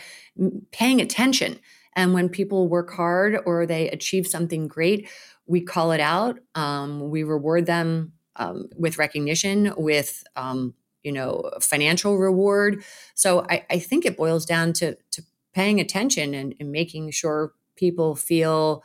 paying 0.71 1.01
attention 1.01 1.59
and 1.95 2.13
when 2.13 2.29
people 2.29 2.67
work 2.67 2.91
hard 2.91 3.39
or 3.45 3.65
they 3.65 3.89
achieve 3.89 4.27
something 4.27 4.67
great, 4.67 5.09
we 5.45 5.61
call 5.61 5.91
it 5.91 5.99
out. 5.99 6.39
Um, 6.55 7.09
we 7.09 7.23
reward 7.23 7.65
them 7.65 8.13
um, 8.35 8.69
with 8.75 8.97
recognition, 8.97 9.73
with 9.77 10.23
um, 10.35 10.73
you 11.03 11.11
know 11.11 11.49
financial 11.61 12.17
reward. 12.17 12.83
So 13.13 13.45
I, 13.49 13.65
I, 13.69 13.79
think 13.79 14.05
it 14.05 14.17
boils 14.17 14.45
down 14.45 14.73
to 14.73 14.95
to 15.11 15.23
paying 15.53 15.79
attention 15.79 16.33
and, 16.33 16.55
and 16.59 16.71
making 16.71 17.11
sure 17.11 17.53
people 17.75 18.15
feel 18.15 18.83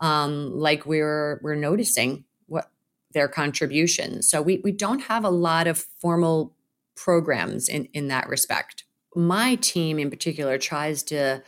um, 0.00 0.52
like 0.52 0.86
we're 0.86 1.40
we're 1.42 1.54
noticing 1.54 2.24
what 2.46 2.70
their 3.12 3.28
contributions. 3.28 4.28
So 4.28 4.42
we 4.42 4.60
we 4.64 4.72
don't 4.72 5.02
have 5.02 5.24
a 5.24 5.30
lot 5.30 5.66
of 5.66 5.78
formal 5.78 6.54
programs 6.94 7.68
in 7.68 7.86
in 7.92 8.08
that 8.08 8.28
respect. 8.28 8.84
My 9.14 9.56
team 9.56 9.98
in 9.98 10.10
particular 10.10 10.58
tries 10.58 11.02
to 11.04 11.42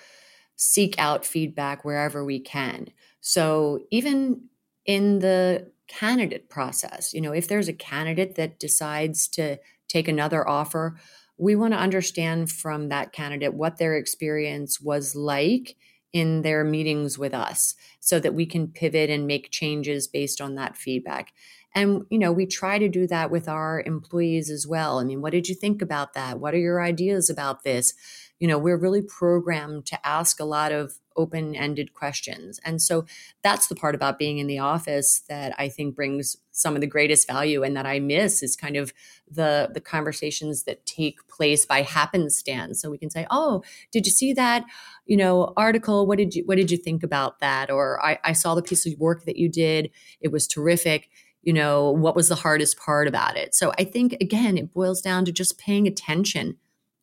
seek 0.56 0.98
out 0.98 1.24
feedback 1.24 1.84
wherever 1.84 2.24
we 2.24 2.38
can. 2.38 2.88
So 3.20 3.80
even 3.90 4.48
in 4.86 5.18
the 5.18 5.70
candidate 5.88 6.48
process, 6.48 7.12
you 7.12 7.20
know, 7.20 7.32
if 7.32 7.48
there's 7.48 7.68
a 7.68 7.72
candidate 7.72 8.36
that 8.36 8.58
decides 8.58 9.28
to 9.28 9.58
take 9.88 10.08
another 10.08 10.48
offer, 10.48 10.98
we 11.36 11.56
want 11.56 11.72
to 11.74 11.78
understand 11.80 12.50
from 12.50 12.88
that 12.88 13.12
candidate 13.12 13.54
what 13.54 13.78
their 13.78 13.96
experience 13.96 14.80
was 14.80 15.14
like 15.14 15.76
in 16.12 16.42
their 16.42 16.62
meetings 16.62 17.18
with 17.18 17.34
us 17.34 17.74
so 17.98 18.20
that 18.20 18.34
we 18.34 18.46
can 18.46 18.68
pivot 18.68 19.10
and 19.10 19.26
make 19.26 19.50
changes 19.50 20.06
based 20.06 20.40
on 20.40 20.54
that 20.54 20.76
feedback. 20.76 21.32
And, 21.74 22.02
you 22.08 22.18
know, 22.20 22.30
we 22.30 22.46
try 22.46 22.78
to 22.78 22.88
do 22.88 23.08
that 23.08 23.32
with 23.32 23.48
our 23.48 23.82
employees 23.84 24.48
as 24.48 24.64
well. 24.64 25.00
I 25.00 25.04
mean, 25.04 25.20
what 25.20 25.32
did 25.32 25.48
you 25.48 25.56
think 25.56 25.82
about 25.82 26.12
that? 26.14 26.38
What 26.38 26.54
are 26.54 26.58
your 26.58 26.80
ideas 26.80 27.28
about 27.28 27.64
this? 27.64 27.94
You 28.40 28.48
know 28.48 28.58
we're 28.58 28.76
really 28.76 29.02
programmed 29.02 29.86
to 29.86 30.06
ask 30.06 30.40
a 30.40 30.44
lot 30.44 30.72
of 30.72 30.98
open-ended 31.16 31.94
questions. 31.94 32.58
And 32.64 32.82
so 32.82 33.04
that's 33.44 33.68
the 33.68 33.76
part 33.76 33.94
about 33.94 34.18
being 34.18 34.38
in 34.38 34.48
the 34.48 34.58
office 34.58 35.22
that 35.28 35.54
i 35.58 35.68
think 35.68 35.94
brings 35.94 36.36
some 36.50 36.74
of 36.74 36.80
the 36.80 36.86
greatest 36.86 37.26
value 37.28 37.62
and 37.62 37.76
that 37.76 37.86
i 37.86 38.00
miss 38.00 38.42
is 38.42 38.56
kind 38.56 38.76
of 38.76 38.92
the 39.30 39.70
the 39.72 39.80
conversations 39.80 40.64
that 40.64 40.84
take 40.86 41.26
place 41.28 41.64
by 41.64 41.82
happenstance. 41.82 42.80
So 42.80 42.90
we 42.90 42.98
can 42.98 43.10
say 43.10 43.26
oh 43.30 43.62
did 43.92 44.06
you 44.06 44.12
see 44.12 44.32
that 44.34 44.64
you 45.06 45.16
know 45.16 45.52
article? 45.56 46.06
What 46.06 46.18
did 46.18 46.34
you 46.34 46.44
what 46.46 46.56
did 46.56 46.70
you 46.70 46.76
think 46.76 47.02
about 47.02 47.40
that? 47.40 47.70
Or 47.70 48.04
i, 48.04 48.18
I 48.24 48.32
saw 48.32 48.54
the 48.54 48.62
piece 48.62 48.86
of 48.86 48.98
work 48.98 49.24
that 49.24 49.36
you 49.36 49.48
did. 49.48 49.90
It 50.20 50.32
was 50.32 50.46
terrific. 50.48 51.08
You 51.42 51.52
know 51.52 51.90
what 51.90 52.16
was 52.16 52.28
the 52.28 52.34
hardest 52.34 52.78
part 52.78 53.06
about 53.06 53.36
it? 53.36 53.54
So 53.54 53.72
i 53.78 53.84
think 53.84 54.16
again 54.20 54.58
it 54.58 54.72
boils 54.72 55.00
down 55.00 55.24
to 55.26 55.32
just 55.32 55.58
paying 55.58 55.86
attention 55.86 56.56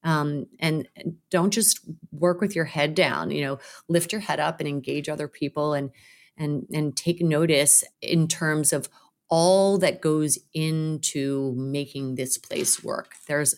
um, 0.03 0.47
and 0.59 0.87
don't 1.29 1.51
just 1.51 1.81
work 2.11 2.41
with 2.41 2.55
your 2.55 2.65
head 2.65 2.95
down 2.95 3.31
you 3.31 3.43
know 3.43 3.59
lift 3.87 4.11
your 4.11 4.21
head 4.21 4.39
up 4.39 4.59
and 4.59 4.67
engage 4.67 5.09
other 5.09 5.27
people 5.27 5.73
and 5.73 5.91
and 6.37 6.65
and 6.73 6.95
take 6.97 7.21
notice 7.21 7.83
in 8.01 8.27
terms 8.27 8.73
of 8.73 8.89
all 9.29 9.77
that 9.77 10.01
goes 10.01 10.37
into 10.53 11.53
making 11.55 12.15
this 12.15 12.37
place 12.37 12.83
work 12.83 13.13
there's 13.27 13.55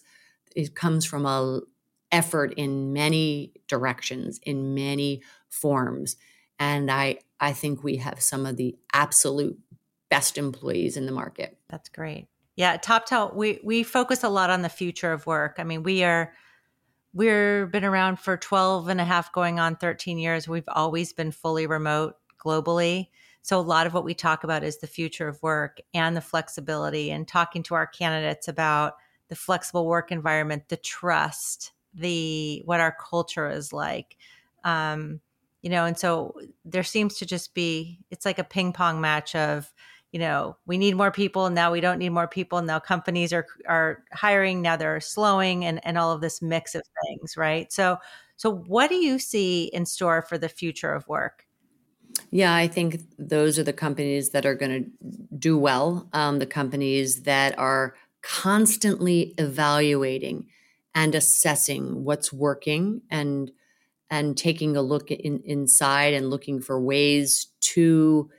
it 0.56 0.76
comes 0.76 1.06
from 1.06 1.26
a 1.26 1.62
effort 2.12 2.54
in 2.58 2.94
many 2.94 3.52
directions 3.68 4.40
in 4.44 4.74
many 4.76 5.22
forms 5.50 6.16
And 6.60 6.92
I, 6.92 7.20
I 7.40 7.54
think 7.54 7.84
we 7.84 7.98
have 7.98 8.22
some 8.22 8.46
of 8.46 8.58
the 8.58 8.78
absolute 8.94 9.60
best 10.10 10.38
employees 10.38 10.96
in 10.96 11.06
the 11.06 11.12
market. 11.12 11.58
That's 11.70 11.90
great. 11.90 12.28
Yeah, 12.56 12.78
Toptal, 12.78 13.34
we 13.36 13.60
we 13.64 13.84
focus 13.84 14.24
a 14.24 14.30
lot 14.30 14.50
on 14.50 14.62
the 14.62 14.70
future 14.70 15.12
of 15.12 15.26
work. 15.26 15.56
I 15.58 15.64
mean, 15.64 15.84
we 15.84 16.04
are 16.04 16.34
we're 17.14 17.68
been 17.68 17.84
around 17.84 18.20
for 18.20 18.38
12 18.38 18.90
and 18.90 19.00
a 19.00 19.06
half 19.06 19.32
going 19.34 19.60
on 19.60 19.76
13 19.76 20.18
years. 20.18 20.48
We've 20.48 20.64
always 20.68 21.14
been 21.14 21.32
fully 21.32 21.68
remote 21.68 22.16
globally. 22.44 23.10
So 23.44 23.60
a 23.60 23.62
lot 23.62 23.88
of 23.88 23.94
what 23.94 24.06
we 24.06 24.14
talk 24.14 24.44
about 24.44 24.64
is 24.64 24.78
the 24.78 24.88
future 24.88 25.28
of 25.28 25.42
work 25.44 25.80
and 25.94 26.16
the 26.16 26.22
flexibility 26.22 27.12
and 27.12 27.28
talking 27.28 27.62
to 27.64 27.76
our 27.76 27.86
candidates 27.86 28.48
about 28.48 28.96
the 29.28 29.36
flexible 29.36 29.86
work 29.86 30.12
environment, 30.12 30.70
the 30.70 30.78
trust, 30.78 31.72
the 31.94 32.62
what 32.66 32.80
our 32.80 32.96
culture 33.00 33.50
is 33.50 33.74
like. 33.74 34.18
Um, 34.64 35.20
you 35.62 35.70
know, 35.70 35.86
and 35.86 35.98
so 35.98 36.36
there 36.66 36.84
seems 36.84 37.18
to 37.18 37.26
just 37.26 37.54
be 37.54 38.00
it's 38.12 38.26
like 38.26 38.40
a 38.40 38.44
ping 38.44 38.74
pong 38.74 39.02
match 39.02 39.36
of 39.36 39.74
you 40.14 40.20
know 40.20 40.56
we 40.66 40.78
need 40.78 40.96
more 40.96 41.12
people 41.12 41.50
now 41.50 41.72
we 41.72 41.82
don't 41.82 41.98
need 41.98 42.12
more 42.12 42.28
people 42.28 42.62
now 42.62 42.80
companies 42.80 43.34
are 43.34 43.48
are 43.68 44.04
hiring 44.14 44.62
now 44.62 44.78
they're 44.78 45.02
slowing 45.02 45.66
and 45.66 45.86
and 45.86 45.98
all 45.98 46.12
of 46.12 46.22
this 46.22 46.42
mix 46.42 46.76
of 46.76 46.84
things 47.06 47.36
right? 47.36 47.74
So 47.74 47.98
so 48.38 48.52
what 48.52 48.90
do 48.90 48.96
you 48.96 49.20
see 49.20 49.66
in 49.66 49.86
store 49.86 50.22
for 50.22 50.38
the 50.38 50.50
future 50.50 50.94
of 50.94 51.08
work? 51.08 51.46
Yeah 52.30 52.54
i 52.54 52.68
think 52.68 53.02
those 53.18 53.58
are 53.58 53.64
the 53.64 53.74
companies 53.74 54.30
that 54.30 54.46
are 54.46 54.56
going 54.56 54.84
to 54.84 55.18
do 55.38 55.58
well 55.58 56.08
um, 56.14 56.40
the 56.40 56.46
companies 56.46 57.24
that 57.24 57.58
are 57.58 57.96
constantly 58.22 59.34
evaluating 59.38 60.46
and 60.96 61.16
assessing 61.16 62.04
what's 62.04 62.32
working 62.32 63.02
and 63.10 63.52
and 64.12 64.38
taking 64.38 64.78
a 64.78 64.82
look 64.82 65.10
in, 65.10 65.42
inside 65.44 66.14
and 66.14 66.30
looking 66.30 66.62
for 66.62 66.80
ways 66.80 67.48
to 67.62 68.30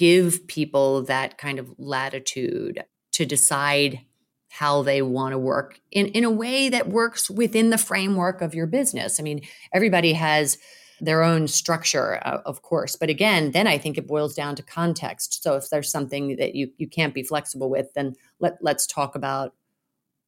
give 0.00 0.46
people 0.46 1.02
that 1.02 1.36
kind 1.36 1.58
of 1.58 1.70
latitude 1.76 2.82
to 3.12 3.26
decide 3.26 4.00
how 4.48 4.80
they 4.80 5.02
want 5.02 5.32
to 5.32 5.38
work 5.38 5.78
in, 5.92 6.06
in 6.06 6.24
a 6.24 6.30
way 6.30 6.70
that 6.70 6.88
works 6.88 7.28
within 7.28 7.68
the 7.68 7.76
framework 7.76 8.40
of 8.40 8.54
your 8.54 8.66
business. 8.66 9.20
I 9.20 9.22
mean, 9.22 9.42
everybody 9.74 10.14
has 10.14 10.56
their 11.02 11.22
own 11.22 11.46
structure, 11.46 12.18
uh, 12.24 12.38
of 12.46 12.62
course. 12.62 12.96
But 12.96 13.10
again, 13.10 13.50
then 13.50 13.66
I 13.66 13.76
think 13.76 13.98
it 13.98 14.08
boils 14.08 14.34
down 14.34 14.56
to 14.56 14.62
context. 14.62 15.42
So 15.42 15.54
if 15.56 15.68
there's 15.68 15.92
something 15.92 16.36
that 16.36 16.54
you, 16.54 16.70
you 16.78 16.88
can't 16.88 17.12
be 17.12 17.22
flexible 17.22 17.68
with, 17.68 17.92
then 17.94 18.14
let, 18.38 18.56
let's 18.62 18.86
talk 18.86 19.14
about 19.14 19.54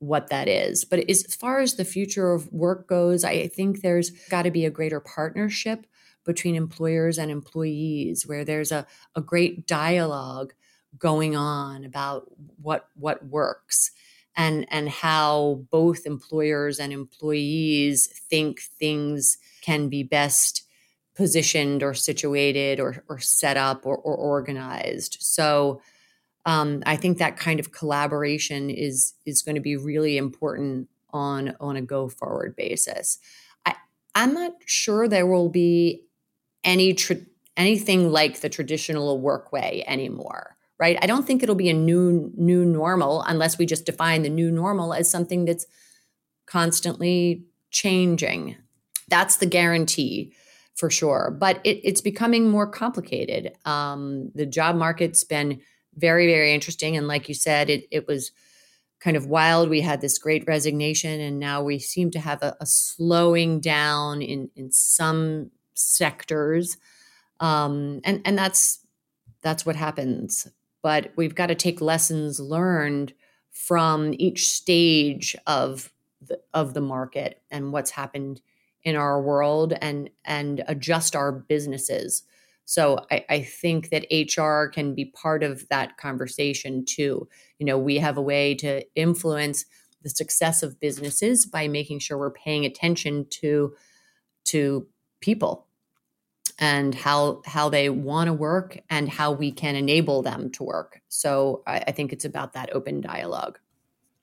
what 0.00 0.28
that 0.28 0.48
is. 0.48 0.84
But 0.84 1.08
as 1.08 1.22
far 1.34 1.60
as 1.60 1.76
the 1.76 1.84
future 1.86 2.32
of 2.32 2.52
work 2.52 2.86
goes, 2.88 3.24
I 3.24 3.48
think 3.48 3.80
there's 3.80 4.10
got 4.28 4.42
to 4.42 4.50
be 4.50 4.66
a 4.66 4.70
greater 4.70 5.00
partnership 5.00 5.86
between 6.24 6.54
employers 6.54 7.18
and 7.18 7.30
employees 7.30 8.26
where 8.26 8.44
there's 8.44 8.72
a, 8.72 8.86
a 9.14 9.20
great 9.20 9.66
dialogue 9.66 10.52
going 10.98 11.34
on 11.34 11.84
about 11.84 12.30
what 12.60 12.88
what 12.94 13.24
works 13.26 13.90
and 14.36 14.66
and 14.70 14.88
how 14.88 15.64
both 15.70 16.06
employers 16.06 16.78
and 16.78 16.92
employees 16.92 18.06
think 18.28 18.60
things 18.60 19.38
can 19.62 19.88
be 19.88 20.02
best 20.02 20.64
positioned 21.14 21.82
or 21.82 21.92
situated 21.92 22.80
or, 22.80 23.04
or 23.08 23.18
set 23.18 23.56
up 23.56 23.84
or, 23.84 23.96
or 23.96 24.14
organized 24.14 25.16
so 25.20 25.80
um, 26.44 26.82
I 26.86 26.96
think 26.96 27.18
that 27.18 27.36
kind 27.36 27.60
of 27.60 27.72
collaboration 27.72 28.70
is 28.70 29.14
is 29.24 29.42
going 29.42 29.54
to 29.54 29.60
be 29.60 29.76
really 29.76 30.16
important 30.16 30.88
on 31.12 31.54
on 31.60 31.76
a 31.76 31.82
go 31.82 32.08
forward 32.08 32.56
basis. 32.56 33.18
I, 33.64 33.74
I'm 34.14 34.34
not 34.34 34.52
sure 34.66 35.06
there 35.06 35.26
will 35.26 35.48
be 35.48 36.04
any 36.64 36.94
tra- 36.94 37.16
anything 37.56 38.10
like 38.10 38.40
the 38.40 38.48
traditional 38.48 39.20
work 39.20 39.52
way 39.52 39.84
anymore 39.86 40.56
right? 40.82 40.98
I 41.00 41.06
don't 41.06 41.24
think 41.24 41.44
it'll 41.44 41.54
be 41.54 41.70
a 41.70 41.74
new 41.74 42.32
new 42.34 42.64
normal 42.64 43.22
unless 43.22 43.56
we 43.56 43.66
just 43.66 43.86
define 43.86 44.22
the 44.22 44.28
new 44.28 44.50
normal 44.50 44.92
as 44.92 45.08
something 45.08 45.44
that's 45.44 45.64
constantly 46.46 47.44
changing. 47.70 48.56
That's 49.08 49.36
the 49.36 49.46
guarantee 49.46 50.34
for 50.74 50.90
sure 50.90 51.36
but 51.38 51.60
it, 51.62 51.80
it's 51.84 52.00
becoming 52.00 52.50
more 52.50 52.66
complicated. 52.66 53.52
Um, 53.64 54.32
the 54.34 54.44
job 54.44 54.74
market's 54.74 55.22
been 55.22 55.60
very 55.94 56.26
very 56.26 56.52
interesting 56.52 56.96
and 56.96 57.06
like 57.06 57.28
you 57.28 57.34
said 57.34 57.70
it, 57.70 57.86
it 57.92 58.08
was 58.08 58.32
kind 58.98 59.16
of 59.16 59.26
wild. 59.26 59.68
We 59.68 59.82
had 59.82 60.00
this 60.00 60.18
great 60.18 60.44
resignation 60.48 61.20
and 61.20 61.38
now 61.38 61.62
we 61.62 61.78
seem 61.78 62.10
to 62.12 62.18
have 62.18 62.42
a, 62.42 62.56
a 62.60 62.66
slowing 62.66 63.60
down 63.60 64.20
in 64.20 64.50
in 64.56 64.72
some 64.72 65.52
sectors. 65.74 66.76
Um, 67.40 68.00
and 68.04 68.20
and 68.24 68.38
that's 68.38 68.80
that's 69.42 69.66
what 69.66 69.76
happens. 69.76 70.48
But 70.82 71.12
we've 71.16 71.34
got 71.34 71.46
to 71.46 71.54
take 71.54 71.80
lessons 71.80 72.40
learned 72.40 73.12
from 73.50 74.14
each 74.16 74.48
stage 74.48 75.36
of 75.46 75.92
the, 76.20 76.40
of 76.54 76.74
the 76.74 76.80
market 76.80 77.42
and 77.50 77.72
what's 77.72 77.90
happened 77.90 78.40
in 78.84 78.96
our 78.96 79.20
world 79.20 79.74
and 79.80 80.10
and 80.24 80.64
adjust 80.66 81.14
our 81.14 81.32
businesses. 81.32 82.24
So 82.64 83.04
I, 83.10 83.24
I, 83.28 83.42
think 83.42 83.90
that 83.90 84.06
hr 84.36 84.68
can 84.68 84.94
be 84.94 85.06
part 85.06 85.42
of 85.42 85.68
that 85.68 85.96
conversation 85.96 86.84
too. 86.84 87.28
You 87.58 87.66
know 87.66 87.78
we 87.78 87.98
have 87.98 88.16
a 88.16 88.22
way 88.22 88.54
to 88.56 88.82
influence 88.96 89.66
the 90.02 90.10
success 90.10 90.62
of 90.62 90.80
businesses 90.80 91.46
by 91.46 91.68
making 91.68 92.00
sure 92.00 92.18
we're 92.18 92.30
paying 92.30 92.64
attention 92.64 93.26
to 93.30 93.74
to 94.44 94.86
people 95.22 95.66
and 96.58 96.94
how 96.94 97.42
how 97.46 97.68
they 97.70 97.88
want 97.88 98.28
to 98.28 98.32
work 98.32 98.78
and 98.90 99.08
how 99.08 99.32
we 99.32 99.50
can 99.50 99.74
enable 99.74 100.22
them 100.22 100.50
to 100.50 100.62
work. 100.62 101.00
So 101.08 101.62
I, 101.66 101.84
I 101.88 101.92
think 101.92 102.12
it's 102.12 102.24
about 102.24 102.52
that 102.52 102.74
open 102.74 103.00
dialogue. 103.00 103.58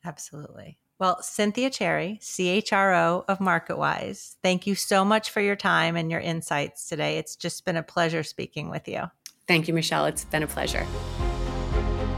Absolutely. 0.05 0.77
Well, 0.99 1.21
Cynthia 1.21 1.69
Cherry, 1.69 2.19
CHRO 2.21 3.23
of 3.29 3.39
MarketWise, 3.39 4.35
thank 4.43 4.67
you 4.67 4.75
so 4.75 5.05
much 5.05 5.29
for 5.29 5.39
your 5.39 5.55
time 5.55 5.95
and 5.95 6.11
your 6.11 6.19
insights 6.19 6.89
today. 6.89 7.17
It's 7.17 7.37
just 7.37 7.63
been 7.63 7.77
a 7.77 7.83
pleasure 7.83 8.21
speaking 8.21 8.69
with 8.69 8.85
you. 8.87 9.03
Thank 9.47 9.69
you, 9.69 9.73
Michelle. 9.73 10.05
It's 10.05 10.25
been 10.25 10.43
a 10.43 10.47
pleasure. 10.47 10.85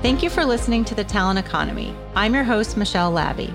Thank 0.02 0.24
you 0.24 0.32
for 0.32 0.44
listening 0.46 0.84
to 0.86 0.96
The 0.96 1.04
Talent 1.04 1.38
Economy. 1.38 1.96
I'm 2.16 2.34
your 2.34 2.44
host, 2.44 2.76
Michelle 2.76 3.12
Labbe. 3.12 3.54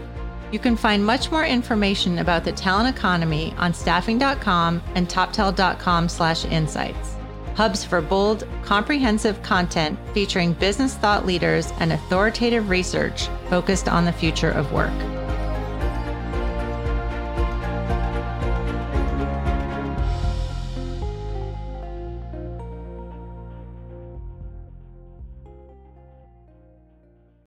You 0.52 0.58
can 0.58 0.76
find 0.76 1.04
much 1.04 1.30
more 1.30 1.44
information 1.44 2.18
about 2.18 2.44
the 2.44 2.52
talent 2.52 2.96
economy 2.96 3.52
on 3.58 3.74
staffing.com 3.74 4.82
and 4.94 5.08
toptal.com 5.08 6.08
slash 6.08 6.44
insights. 6.44 7.16
Hubs 7.54 7.84
for 7.84 8.00
bold, 8.02 8.46
comprehensive 8.62 9.42
content 9.42 9.98
featuring 10.12 10.52
business 10.52 10.94
thought 10.94 11.24
leaders 11.24 11.72
and 11.80 11.92
authoritative 11.92 12.68
research 12.68 13.28
focused 13.48 13.88
on 13.88 14.04
the 14.04 14.12
future 14.12 14.50
of 14.50 14.72
work. 14.72 14.92